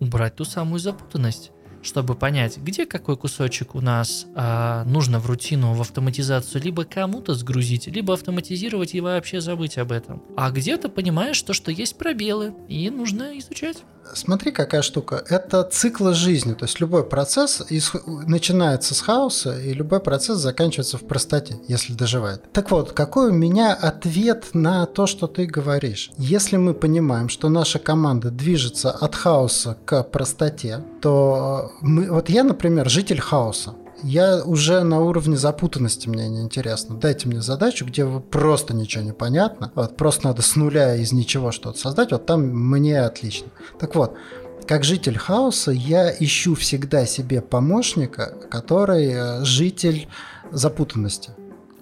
[0.00, 1.52] убрать ту самую запутанность,
[1.82, 7.34] чтобы понять, где какой кусочек у нас а, нужно в рутину, в автоматизацию, либо кому-то
[7.34, 10.22] сгрузить, либо автоматизировать и вообще забыть об этом.
[10.36, 13.84] А где-то понимаешь то, что есть пробелы, и нужно изучать.
[14.14, 15.24] Смотри, какая штука.
[15.28, 16.54] Это циклы жизни.
[16.54, 17.92] То есть любой процесс из...
[18.26, 22.42] начинается с хаоса, и любой процесс заканчивается в простоте, если доживает.
[22.52, 26.10] Так вот, какой у меня ответ на то, что ты говоришь?
[26.16, 32.10] Если мы понимаем, что наша команда движется от хаоса к простоте, то мы...
[32.10, 36.96] вот я, например, житель хаоса я уже на уровне запутанности мне не интересно.
[36.96, 39.72] Дайте мне задачу, где просто ничего не понятно.
[39.74, 42.12] Вот просто надо с нуля из ничего что-то создать.
[42.12, 43.48] Вот там мне отлично.
[43.78, 44.14] Так вот,
[44.66, 50.08] как житель хаоса я ищу всегда себе помощника, который э, житель
[50.50, 51.30] запутанности.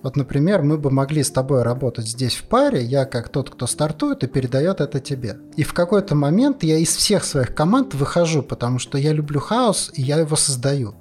[0.02, 3.66] Вот, например, мы бы могли с тобой работать здесь в паре, я как тот, кто
[3.66, 5.38] стартует и передает это тебе.
[5.56, 9.90] И в какой-то момент я из всех своих команд выхожу, потому что я люблю хаос,
[9.94, 10.94] и я его создаю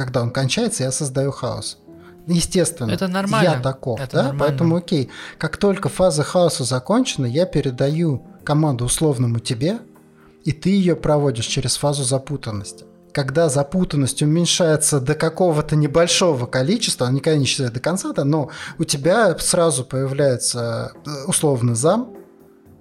[0.00, 1.76] когда он кончается, я создаю хаос.
[2.26, 3.50] Естественно, это нормально.
[3.50, 4.22] я таков, это да?
[4.22, 4.38] Нормально.
[4.38, 5.10] Поэтому окей.
[5.36, 9.80] Как только фаза хаоса закончена, я передаю команду условному тебе,
[10.42, 12.86] и ты ее проводишь через фазу запутанности.
[13.12, 18.48] Когда запутанность уменьшается до какого-то небольшого количества, никогда не считаю до конца, да, но
[18.78, 22.14] у тебя сразу появляется э, условный зам,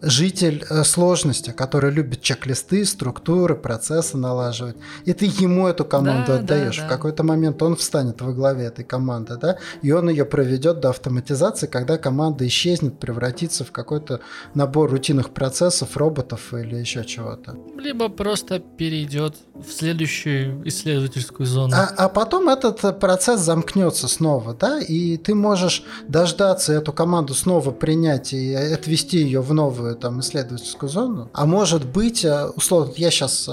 [0.02, 6.36] житель э, сложности, который любит чек-листы, структуры, процессы налаживать, и ты ему эту команду да,
[6.36, 6.78] отдаешь.
[6.78, 6.88] Да, да.
[6.88, 10.90] В какой-то момент он встанет во главе этой команды, да, и он ее проведет до
[10.90, 14.22] автоматизации, когда команда исчезнет, превратится в какой-то
[14.54, 17.58] набор рутинных процессов, роботов или еще чего-то.
[17.78, 21.76] Либо просто перейдет в следующую исследовательскую зону.
[21.76, 27.72] А, а потом этот процесс замкнется снова, да, и ты можешь дождаться эту команду снова
[27.72, 31.30] принять и отвести ее в новую новую там исследовательскую зону.
[31.34, 33.52] А может быть, э, условно, я сейчас э,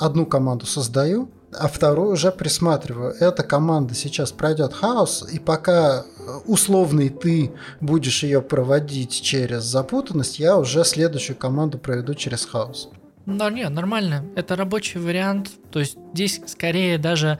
[0.00, 3.14] одну команду создаю, а вторую уже присматриваю.
[3.20, 6.04] Эта команда сейчас пройдет хаос, и пока
[6.46, 12.88] условный ты будешь ее проводить через запутанность, я уже следующую команду проведу через хаос.
[13.26, 14.24] Да, нет, нормально.
[14.36, 15.50] Это рабочий вариант.
[15.70, 17.38] То есть здесь скорее даже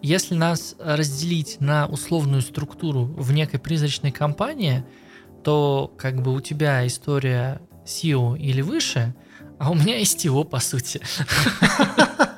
[0.00, 4.84] если нас разделить на условную структуру в некой призрачной компании,
[5.42, 9.14] то как бы у тебя история SEO или выше,
[9.58, 11.00] а у меня STO по сути.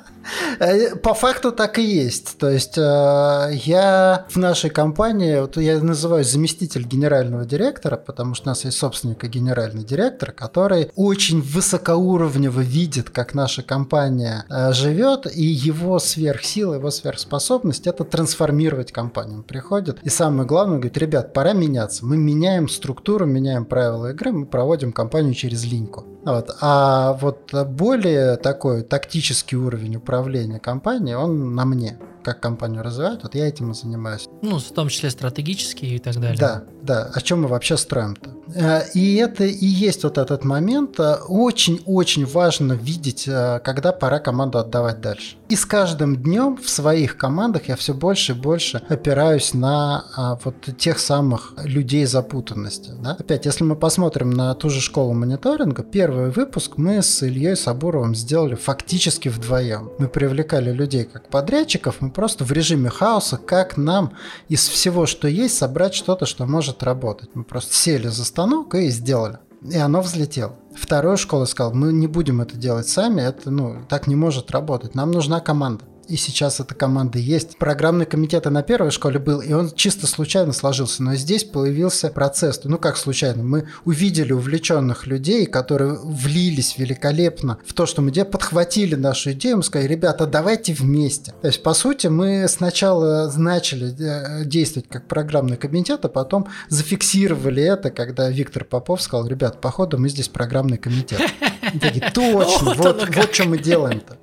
[0.59, 2.37] Э, по факту так и есть.
[2.37, 8.49] То есть э, я в нашей компании, вот я называюсь заместитель генерального директора, потому что
[8.49, 14.73] у нас есть собственник и генеральный директор, который очень высокоуровнево видит, как наша компания э,
[14.73, 19.37] живет, и его сверхсила, его сверхспособность это трансформировать компанию.
[19.37, 22.05] Он приходит и самое главное говорит, ребят, пора меняться.
[22.05, 26.05] Мы меняем структуру, меняем правила игры, мы проводим компанию через линьку.
[26.23, 26.55] Вот.
[26.61, 33.35] А вот более такой тактический уровень управления компанией, он на мне как компанию развивать, вот
[33.35, 34.27] я этим и занимаюсь.
[34.41, 36.37] Ну, в том числе стратегические и так далее.
[36.37, 37.11] Да, да.
[37.13, 38.31] О чем мы вообще строим-то?
[38.55, 40.99] Э, и это и есть вот этот момент.
[40.99, 45.35] Э, очень-очень важно видеть, э, когда пора команду отдавать дальше.
[45.49, 50.39] И с каждым днем в своих командах я все больше и больше опираюсь на а,
[50.43, 52.91] вот тех самых людей запутанности.
[53.03, 53.17] Да?
[53.19, 58.15] Опять, если мы посмотрим на ту же школу мониторинга, первый выпуск мы с Ильей Сабуровым
[58.15, 59.91] сделали фактически вдвоем.
[59.99, 64.13] Мы привлекали людей как подрядчиков, мы просто в режиме хаоса, как нам
[64.49, 67.29] из всего, что есть, собрать что-то, что может работать.
[67.33, 69.39] Мы просто сели за станок и сделали.
[69.61, 70.55] И оно взлетело.
[70.75, 74.95] Вторая школа сказала, мы не будем это делать сами, это ну, так не может работать.
[74.95, 77.57] Нам нужна команда и сейчас эта команда есть.
[77.57, 82.59] Программный комитет на первой школе был, и он чисто случайно сложился, но здесь появился процесс.
[82.65, 83.43] Ну как случайно?
[83.43, 89.57] Мы увидели увлеченных людей, которые влились великолепно в то, что мы делаем, подхватили нашу идею,
[89.57, 91.33] мы сказали, ребята, давайте вместе.
[91.41, 97.63] То есть, по сути, мы сначала начали э, действовать как программный комитет, а потом зафиксировали
[97.63, 101.21] это, когда Виктор Попов сказал, ребят, походу мы здесь программный комитет.
[101.79, 104.17] Такие, точно, вот, вот что мы делаем-то.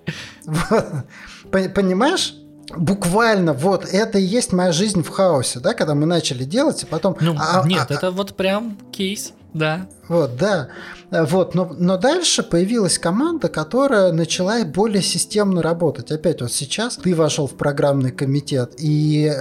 [1.50, 2.34] Понимаешь?
[2.76, 6.86] Буквально вот это и есть моя жизнь в хаосе, да, когда мы начали делать, и
[6.86, 7.16] потом...
[7.18, 9.32] Ну, а, нет, а, это а, вот прям кейс.
[9.58, 9.88] Да.
[10.08, 10.68] Вот, да.
[11.10, 16.10] Вот, но, но дальше появилась команда, которая начала более системно работать.
[16.12, 19.32] Опять вот сейчас ты вошел в программный комитет, и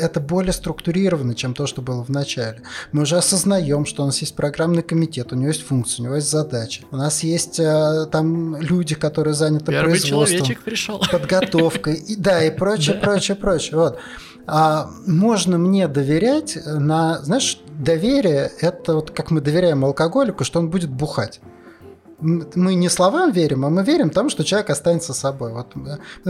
[0.00, 2.62] это более структурировано, чем то, что было в начале.
[2.92, 6.16] Мы уже осознаем, что у нас есть программный комитет, у него есть функции, у него
[6.16, 6.84] есть задачи.
[6.90, 11.02] У нас есть э, там люди, которые заняты Первый производством, пришел.
[11.10, 13.76] подготовкой, и, да, и прочее, прочее, прочее.
[13.76, 13.98] Вот.
[14.46, 20.70] А можно мне доверять на, знаешь, доверие– это вот как мы доверяем алкоголику, что он
[20.70, 21.40] будет бухать
[22.18, 25.52] мы не словам верим, а мы верим тому, что человек останется собой.
[25.52, 25.74] Вот,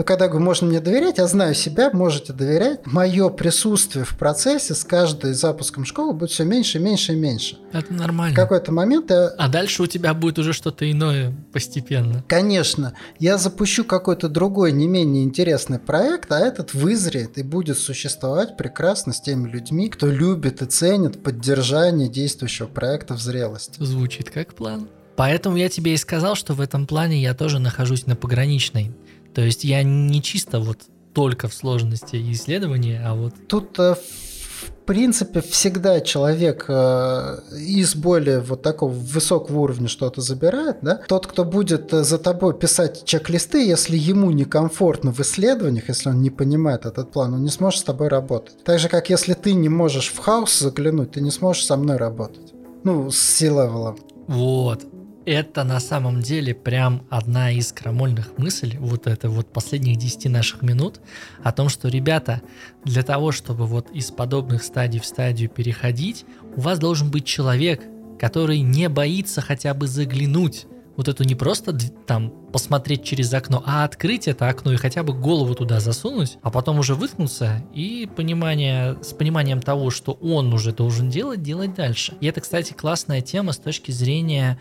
[0.04, 2.86] когда говорю, можно мне доверять, я знаю себя, можете доверять.
[2.86, 7.58] Мое присутствие в процессе с каждым запуском школы будет все меньше, меньше и меньше.
[7.72, 8.32] Это нормально.
[8.32, 9.28] В какой-то момент я...
[9.28, 12.24] А дальше у тебя будет уже что-то иное постепенно.
[12.26, 12.94] Конечно.
[13.18, 19.12] Я запущу какой-то другой, не менее интересный проект, а этот вызреет и будет существовать прекрасно
[19.12, 23.76] с теми людьми, кто любит и ценит поддержание действующего проекта в зрелости.
[23.82, 24.88] Звучит как план.
[25.16, 28.92] Поэтому я тебе и сказал, что в этом плане я тоже нахожусь на пограничной.
[29.34, 30.78] То есть я не чисто вот
[31.14, 33.32] только в сложности исследования, а вот...
[33.48, 40.78] Тут э, в принципе, всегда человек э, из более вот такого высокого уровня что-то забирает,
[40.82, 41.00] да?
[41.08, 46.20] Тот, кто будет э, за тобой писать чек-листы, если ему некомфортно в исследованиях, если он
[46.20, 48.62] не понимает этот план, он не сможет с тобой работать.
[48.64, 51.96] Так же, как если ты не можешь в хаос заглянуть, ты не сможешь со мной
[51.96, 52.52] работать.
[52.84, 53.98] Ну, с C-level ом.
[54.28, 54.84] Вот
[55.26, 60.62] это на самом деле прям одна из крамольных мыслей, вот это вот последних 10 наших
[60.62, 61.00] минут,
[61.42, 62.40] о том, что, ребята,
[62.84, 66.24] для того, чтобы вот из подобных стадий в стадию переходить,
[66.56, 67.82] у вас должен быть человек,
[68.18, 70.66] который не боится хотя бы заглянуть
[70.96, 75.12] вот эту не просто там посмотреть через окно, а открыть это окно и хотя бы
[75.12, 80.72] голову туда засунуть, а потом уже выткнуться и понимание, с пониманием того, что он уже
[80.72, 82.14] должен делать, делать дальше.
[82.20, 84.58] И это, кстати, классная тема с точки зрения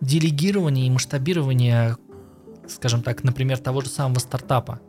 [0.00, 1.96] делегирование и масштабирование,
[2.68, 4.80] скажем так, например, того же самого стартапа.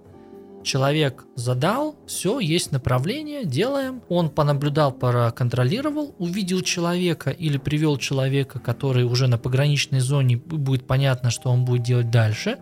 [0.64, 4.03] Человек задал, все, есть направление, делаем.
[4.09, 11.32] Он понаблюдал, проконтролировал, увидел человека или привел человека, который уже на пограничной зоне, будет понятно,
[11.32, 12.59] что он будет делать дальше.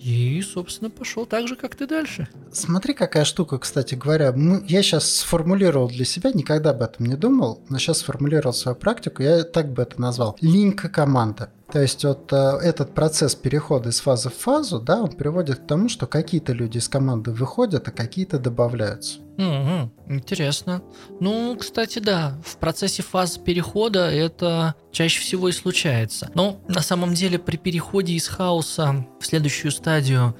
[0.00, 2.28] И, собственно, пошел так же, как ты дальше.
[2.52, 4.32] Смотри, какая штука, кстати говоря.
[4.66, 9.22] Я сейчас сформулировал для себя, никогда об этом не думал, но сейчас сформулировал свою практику,
[9.22, 10.36] я так бы это назвал.
[10.40, 11.52] Линька команда.
[11.70, 15.66] То есть вот э, этот процесс перехода из фазы в фазу, да, он приводит к
[15.66, 19.18] тому, что какие-то люди из команды выходят, а какие-то добавляются.
[19.36, 20.82] Угу, интересно.
[21.20, 26.30] Ну, кстати, да, в процессе фаз перехода это чаще всего и случается.
[26.34, 30.34] Но на самом деле при переходе из хаоса в следующую стадию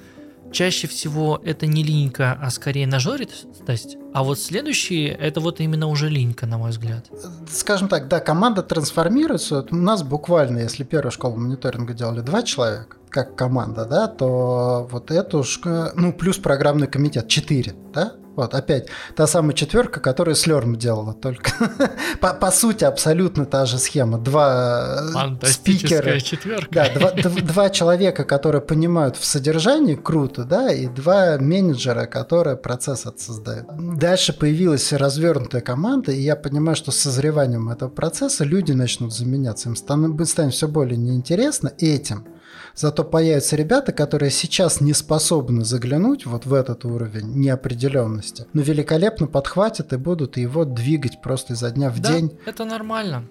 [0.51, 3.98] чаще всего это не линька, а скорее нажористость.
[4.13, 7.05] А вот следующие, это вот именно уже линька, на мой взгляд.
[7.51, 9.65] Скажем так, да, команда трансформируется.
[9.69, 15.11] У нас буквально, если первую школу мониторинга делали два человека, как команда, да, то вот
[15.11, 15.43] эту,
[15.95, 21.51] ну, плюс программный комитет 4, да, вот, опять, та самая четверка, которую Слерм делала, только
[22.21, 24.17] по, по сути абсолютно та же схема.
[24.17, 26.17] Два э, спикера.
[26.21, 26.67] четверка.
[26.71, 33.01] Да, два, два человека, которые понимают в содержании, круто, да, и два менеджера, которые процесс
[33.01, 33.67] этот создают.
[33.99, 39.67] Дальше появилась развернутая команда, и я понимаю, что с созреванием этого процесса люди начнут заменяться,
[39.67, 42.25] им станет, станет все более неинтересно этим.
[42.75, 49.27] Зато появятся ребята, которые сейчас не способны заглянуть вот в этот уровень неопределенности, но великолепно
[49.27, 52.37] подхватят и будут его двигать просто изо дня в да, день.
[52.45, 53.25] это нормально.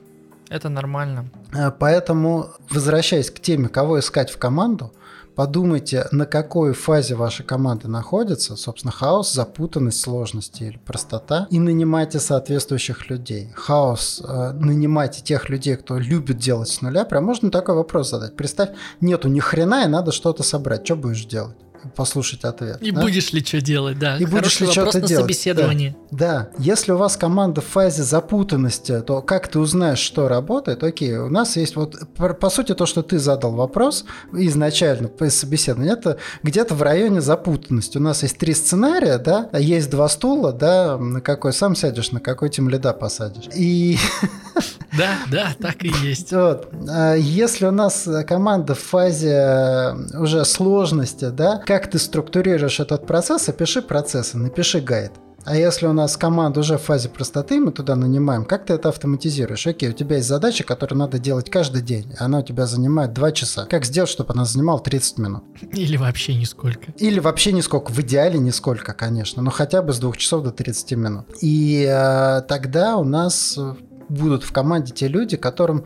[0.51, 1.31] Это нормально.
[1.53, 4.93] А, поэтому, возвращаясь к теме, кого искать в команду,
[5.39, 12.18] подумайте, на какой фазе ваша команда находится, собственно, хаос, запутанность, сложности или простота, и нанимайте
[12.18, 13.53] соответствующих людей.
[13.55, 17.05] Хаос, э, нанимайте тех людей, кто любит делать с нуля.
[17.05, 18.34] Прям можно такой вопрос задать.
[18.34, 18.70] Представь,
[19.01, 20.84] нету ни хрена, и надо что-то собрать.
[20.84, 21.57] Что будешь делать?
[21.97, 22.79] Послушать ответ.
[22.81, 23.01] И да?
[23.01, 24.16] будешь ли что делать, да.
[24.16, 25.24] И будешь ли что-то делать.
[25.24, 25.97] собеседовании.
[26.11, 26.18] Да.
[26.18, 26.49] да.
[26.59, 30.83] Если у вас команда в фазе запутанности, то как ты узнаешь, что работает?
[30.83, 35.95] Окей, у нас есть вот, по сути, то, что ты задал вопрос изначально по собеседованию,
[35.95, 37.99] это где-то в районе запутанности.
[37.99, 42.20] У нас есть три сценария, да, есть два стула, да, на какой сам сядешь, на
[42.20, 43.49] какой тем лида посадишь.
[43.55, 43.99] И...
[44.97, 46.33] Да, да, так и есть.
[46.33, 46.72] Вот.
[46.89, 53.47] А если у нас команда в фазе уже сложности, да, как ты структурируешь этот процесс,
[53.51, 55.12] опиши процессы, напиши гайд.
[55.45, 58.89] А если у нас команда уже в фазе простоты, мы туда нанимаем, как ты это
[58.89, 59.66] автоматизируешь?
[59.66, 63.33] Окей, у тебя есть задача, которую надо делать каждый день, она у тебя занимает 2
[63.33, 63.66] часа.
[63.66, 65.45] Как сделать, чтобы она занимала 30 минут?
[65.61, 66.91] Или вообще нисколько.
[66.97, 67.93] Или вообще нисколько.
[67.93, 71.27] В идеале нисколько, конечно, но хотя бы с 2 часов до 30 минут.
[71.43, 73.59] И э, тогда у нас
[74.09, 75.85] будут в команде те люди, которым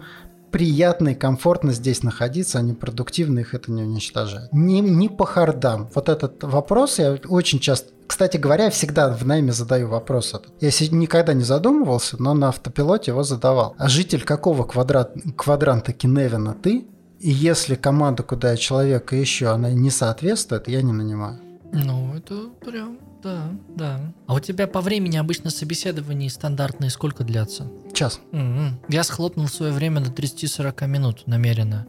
[0.52, 4.52] приятно и комфортно здесь находиться, они продуктивны, их это не уничтожает.
[4.52, 5.88] Не, не по хардам.
[5.94, 10.52] Вот этот вопрос я очень часто кстати говоря, я всегда в найме задаю вопрос этот.
[10.60, 13.74] Я никогда не задумывался, но на автопилоте его задавал.
[13.78, 16.84] А житель какого квадрат, квадранта Киневина ты?
[17.20, 21.40] И если команда, куда я человека ищу, она не соответствует, я не нанимаю.
[21.72, 24.12] Ну, это прям да, да.
[24.26, 27.70] А у тебя по времени обычно собеседования стандартные сколько длятся?
[27.92, 28.20] Час.
[28.32, 28.88] Угу.
[28.88, 31.86] Я схлопнул свое время до 30-40 минут намеренно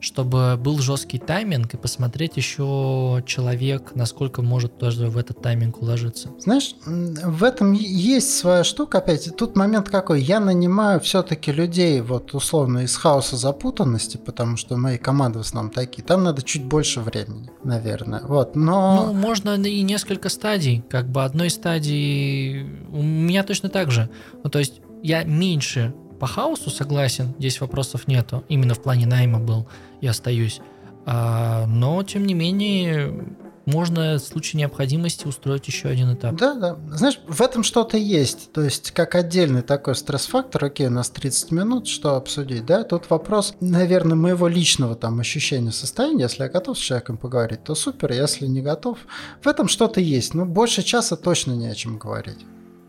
[0.00, 6.30] чтобы был жесткий тайминг и посмотреть еще человек, насколько может тоже в этот тайминг уложиться.
[6.38, 9.34] Знаешь, в этом есть своя штука опять.
[9.36, 10.22] Тут момент какой.
[10.22, 15.72] Я нанимаю все-таки людей вот условно из хаоса запутанности, потому что мои команды в основном
[15.72, 16.02] такие.
[16.02, 18.22] Там надо чуть больше времени, наверное.
[18.22, 19.06] Вот, но...
[19.06, 20.82] Ну, можно и несколько стадий.
[20.88, 22.66] Как бы одной стадии...
[22.90, 24.08] У меня точно так же.
[24.42, 28.44] Ну, то есть я меньше по хаосу согласен, здесь вопросов нету.
[28.48, 29.66] Именно в плане найма был
[30.00, 30.60] и остаюсь.
[31.06, 33.36] А, но, тем не менее,
[33.66, 36.36] можно в случае необходимости устроить еще один этап.
[36.36, 36.78] Да, да.
[36.96, 38.52] Знаешь, в этом что-то есть.
[38.52, 42.84] То есть, как отдельный такой стресс-фактор, окей, у нас 30 минут, что обсудить, да?
[42.84, 46.24] Тут вопрос, наверное, моего личного там ощущения состояния.
[46.24, 48.12] Если я готов с человеком поговорить, то супер.
[48.12, 48.98] Если не готов,
[49.42, 50.34] в этом что-то есть.
[50.34, 52.38] Но больше часа точно не о чем говорить.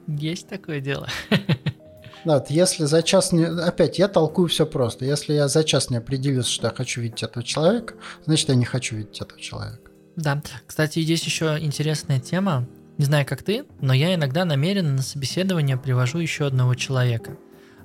[0.08, 1.08] Есть такое дело.
[2.26, 3.46] Да, если за час не...
[3.46, 5.06] Опять, я толкую все просто.
[5.06, 7.96] Если я за час не определился, что я хочу видеть этого человека,
[8.26, 9.92] значит, я не хочу видеть этого человека.
[10.16, 10.42] Да.
[10.68, 12.68] Кстати, есть еще интересная тема.
[12.98, 17.38] Не знаю, как ты, но я иногда намеренно на собеседование привожу еще одного человека.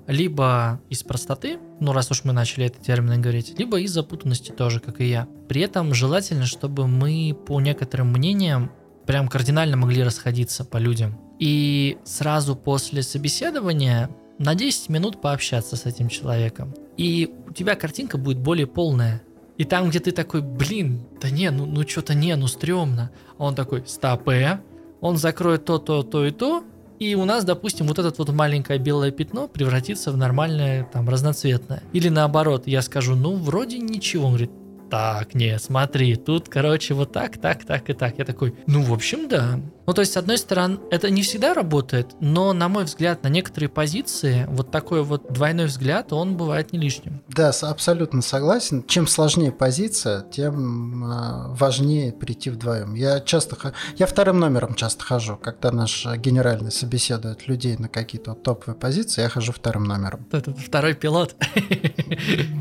[0.06, 4.78] Либо из простоты, ну раз уж мы начали этот термин говорить, либо из запутанности тоже,
[4.78, 5.26] как и я.
[5.48, 8.70] При этом желательно, чтобы мы по некоторым мнениям
[9.06, 11.18] прям кардинально могли расходиться по людям.
[11.38, 16.74] И сразу после собеседования на 10 минут пообщаться с этим человеком.
[16.96, 19.22] И у тебя картинка будет более полная.
[19.58, 23.10] И там, где ты такой, блин, да не, ну, ну что-то не, ну стрёмно.
[23.38, 24.60] А он такой, стопе,
[25.00, 26.64] он закроет то, то, то и то,
[26.98, 31.82] и у нас, допустим, вот это вот маленькое белое пятно превратится в нормальное, там, разноцветное.
[31.92, 34.24] Или наоборот, я скажу, ну, вроде ничего.
[34.24, 34.50] Он говорит,
[34.90, 38.18] так, не, смотри, тут, короче, вот так, так, так и так.
[38.18, 41.54] Я такой, ну, в общем, да, Ну, то есть, с одной стороны, это не всегда
[41.54, 46.72] работает, но, на мой взгляд, на некоторые позиции вот такой вот двойной взгляд, он бывает
[46.72, 47.22] не лишним.
[47.28, 48.84] Да, абсолютно согласен.
[48.86, 52.94] Чем сложнее позиция, тем э, важнее прийти вдвоем.
[52.94, 53.56] Я часто,
[53.96, 59.22] я вторым номером часто хожу, когда наш генеральный собеседует людей на какие-то вот топовые позиции,
[59.22, 60.26] я хожу вторым номером.
[60.32, 61.34] Это второй пилот.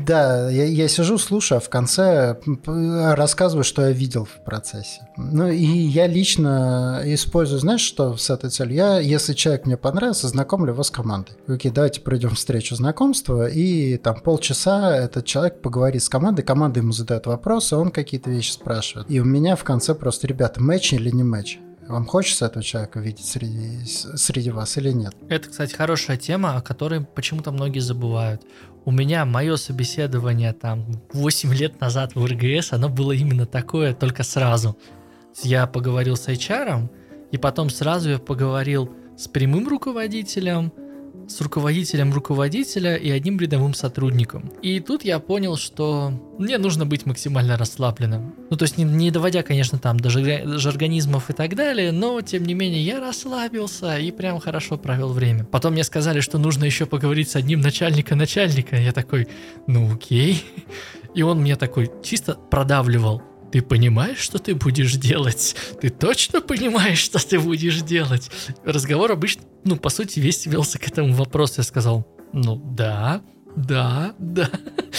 [0.06, 5.08] Да, я, я сижу, слушаю, а в конце рассказываю, что я видел в процессе.
[5.16, 8.76] Ну и я лично использую, знаешь, что с этой целью?
[8.76, 11.32] Я, если человек мне понравился, знакомлю его с командой.
[11.48, 16.92] Окей, давайте пройдем встречу знакомства, и там полчаса этот человек поговорит с командой, команда ему
[16.92, 19.10] задает вопросы, он какие-то вещи спрашивает.
[19.10, 21.58] И у меня в конце просто, ребята, матч или не матч?
[21.88, 25.14] Вам хочется этого человека видеть среди, среди вас или нет?
[25.28, 28.42] Это, кстати, хорошая тема, о которой почему-то многие забывают.
[28.84, 34.24] У меня мое собеседование там 8 лет назад в РГС, оно было именно такое, только
[34.24, 34.76] сразу.
[35.42, 36.88] Я поговорил с HR,
[37.32, 40.72] и потом сразу я поговорил с прямым руководителем,
[41.28, 44.52] с руководителем руководителя и одним рядовым сотрудником.
[44.62, 48.34] И тут я понял, что мне нужно быть максимально расслабленным.
[48.50, 52.44] Ну, то есть не, не доводя, конечно, там до жаргонизмов и так далее, но, тем
[52.44, 55.44] не менее, я расслабился и прям хорошо провел время.
[55.44, 58.76] Потом мне сказали, что нужно еще поговорить с одним начальника начальника.
[58.76, 59.26] Я такой,
[59.66, 60.44] ну окей.
[61.14, 63.22] И он мне такой чисто продавливал.
[63.56, 65.56] Ты понимаешь, что ты будешь делать?
[65.80, 68.30] Ты точно понимаешь, что ты будешь делать?
[68.66, 71.54] Разговор обычно, ну, по сути, весь велся к этому вопросу.
[71.56, 73.22] Я сказал, ну, да,
[73.56, 74.50] да, да.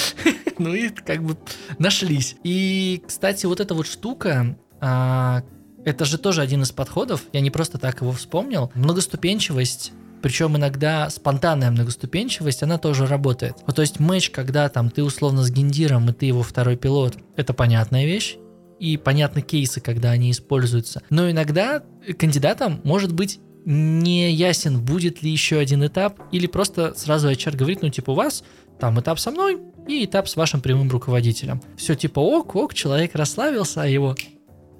[0.57, 1.37] ну и как бы
[1.77, 2.35] нашлись.
[2.43, 5.43] И, кстати, вот эта вот штука, а,
[5.85, 8.71] это же тоже один из подходов, я не просто так его вспомнил.
[8.73, 9.91] Многоступенчивость
[10.23, 13.57] причем иногда спонтанная многоступенчивость, она тоже работает.
[13.67, 17.19] Вот, то есть матч, когда там ты условно с гендиром, и ты его второй пилот,
[17.35, 18.35] это понятная вещь
[18.79, 21.01] и понятны кейсы, когда они используются.
[21.09, 21.83] Но иногда
[22.17, 27.81] кандидатам может быть не ясен, будет ли еще один этап, или просто сразу HR говорит,
[27.81, 28.43] ну типа у вас
[28.79, 31.61] там этап со мной и этап с вашим прямым руководителем.
[31.75, 34.15] Все типа ок, ок, человек расслабился, а его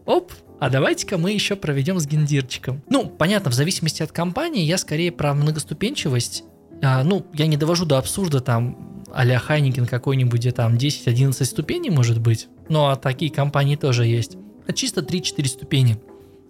[0.06, 2.82] оп, а давайте-ка мы еще проведем с гендирчиком.
[2.89, 6.43] Ну, понятно, в зависимости от компании, я скорее про многоступенчивость.
[6.82, 11.89] А, ну, я не довожу до абсурда там а-ля Хайникин какой-нибудь, где там 10-11 ступеней
[11.89, 12.48] может быть.
[12.70, 14.38] Ну, а такие компании тоже есть.
[14.68, 15.97] А чисто 3-4 ступени.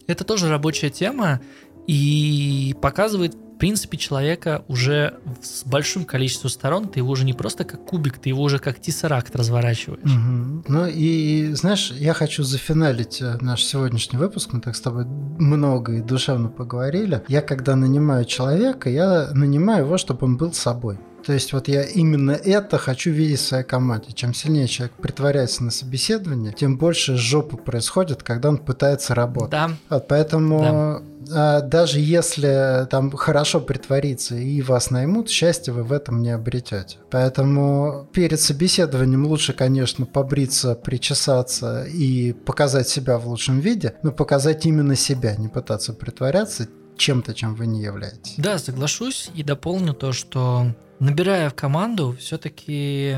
[0.08, 1.42] Это тоже рабочая тема
[1.86, 6.88] и показывает, в принципе, человека уже с большим количеством сторон.
[6.88, 10.04] Ты его уже не просто как кубик, ты его уже как тессеракт разворачиваешь.
[10.04, 10.64] Угу.
[10.68, 14.54] Ну и, знаешь, я хочу зафиналить э, наш сегодняшний выпуск.
[14.54, 17.24] Мы так с тобой много и душевно поговорили.
[17.28, 21.00] Я, когда нанимаю человека, я нанимаю его, чтобы он был собой.
[21.28, 24.14] То есть вот я именно это хочу видеть в своей команде.
[24.14, 29.52] Чем сильнее человек притворяется на собеседовании, тем больше жопы происходит, когда он пытается работать.
[29.52, 29.72] Да.
[29.90, 31.60] Вот, поэтому да.
[31.60, 37.00] даже если там хорошо притвориться и вас наймут, счастья вы в этом не обретете.
[37.12, 44.66] Поэтому перед собеседованием лучше, конечно, побриться, причесаться и показать себя в лучшем виде, но показать
[44.66, 48.36] именно себя, не пытаться притворяться чем-то, чем вы не являетесь.
[48.38, 53.18] Да, соглашусь и дополню то, что набирая в команду, все-таки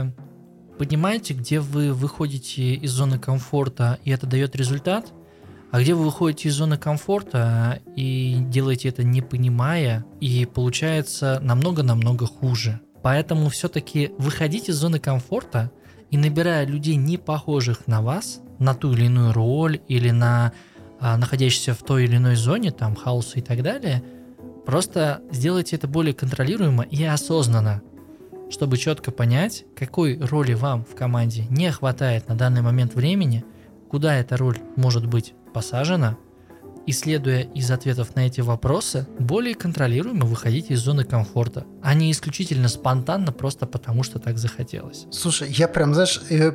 [0.77, 5.11] понимаете, где вы выходите из зоны комфорта, и это дает результат,
[5.71, 12.25] а где вы выходите из зоны комфорта и делаете это не понимая, и получается намного-намного
[12.25, 12.80] хуже.
[13.03, 15.71] Поэтому все-таки выходить из зоны комфорта
[16.09, 20.53] и набирая людей, не похожих на вас, на ту или иную роль или на
[20.99, 24.03] а, находящихся в той или иной зоне, там, хаоса и так далее–
[24.69, 27.81] Просто сделайте это более контролируемо и осознанно,
[28.51, 33.43] чтобы четко понять, какой роли вам в команде не хватает на данный момент времени,
[33.89, 36.17] куда эта роль может быть посажена–
[36.89, 42.11] и следуя из ответов на эти вопросы, более контролируемо выходить из зоны комфорта, а не
[42.11, 45.05] исключительно спонтанно просто потому, что так захотелось.
[45.11, 46.51] Слушай, я прям, знаешь, э,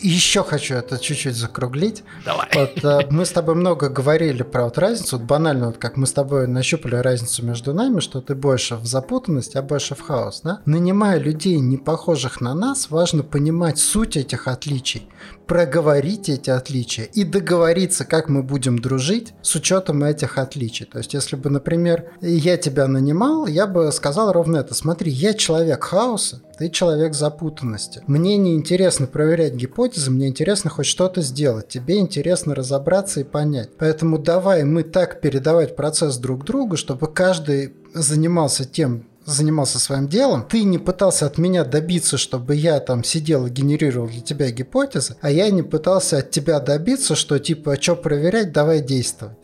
[0.00, 2.02] еще хочу это чуть-чуть закруглить.
[2.24, 2.48] Давай.
[2.52, 6.08] Вот, э, мы с тобой много говорили про вот разницу, вот банально, вот как мы
[6.08, 10.40] с тобой нащупали разницу между нами, что ты больше в запутанность, а больше в хаос,
[10.42, 10.60] да?
[10.66, 15.08] Нанимая людей, не похожих на нас, важно понимать суть этих отличий,
[15.46, 20.86] проговорить эти отличия и договориться, как мы будем дружить с учетом этих отличий.
[20.86, 24.74] То есть, если бы, например, я тебя нанимал, я бы сказал ровно это.
[24.74, 28.02] Смотри, я человек хаоса, ты человек запутанности.
[28.06, 31.68] Мне не интересно проверять гипотезы, мне интересно хоть что-то сделать.
[31.68, 33.70] Тебе интересно разобраться и понять.
[33.78, 40.46] Поэтому давай мы так передавать процесс друг другу, чтобы каждый занимался тем, занимался своим делом,
[40.48, 45.16] ты не пытался от меня добиться, чтобы я там сидел и генерировал для тебя гипотезы,
[45.20, 49.36] а я не пытался от тебя добиться, что типа, а что проверять, давай действовать.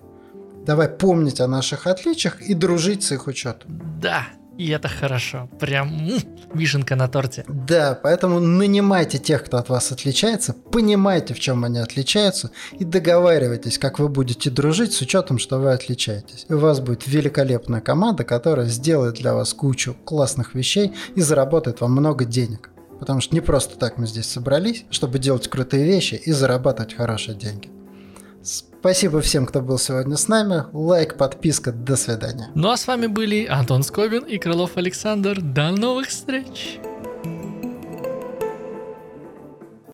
[0.69, 3.81] Давай помнить о наших отличиях и дружить с их учетом.
[4.03, 4.27] Да,
[4.59, 5.49] и это хорошо.
[5.59, 6.11] Прям
[6.53, 7.47] вишенка на торте.
[7.49, 13.79] Да, поэтому нанимайте тех, кто от вас отличается, понимайте, в чем они отличаются, и договаривайтесь,
[13.79, 16.45] как вы будете дружить с учетом, что вы отличаетесь.
[16.51, 21.81] И у вас будет великолепная команда, которая сделает для вас кучу классных вещей и заработает
[21.81, 22.69] вам много денег.
[23.01, 27.39] Потому что не просто так мы здесь собрались, чтобы делать крутые вещи и зарабатывать хорошие
[27.39, 27.71] деньги.
[28.81, 30.65] Спасибо всем, кто был сегодня с нами.
[30.73, 32.49] Лайк, подписка, до свидания.
[32.55, 35.41] Ну а с вами были Антон Скобин и Крылов Александр.
[35.41, 36.79] До новых встреч!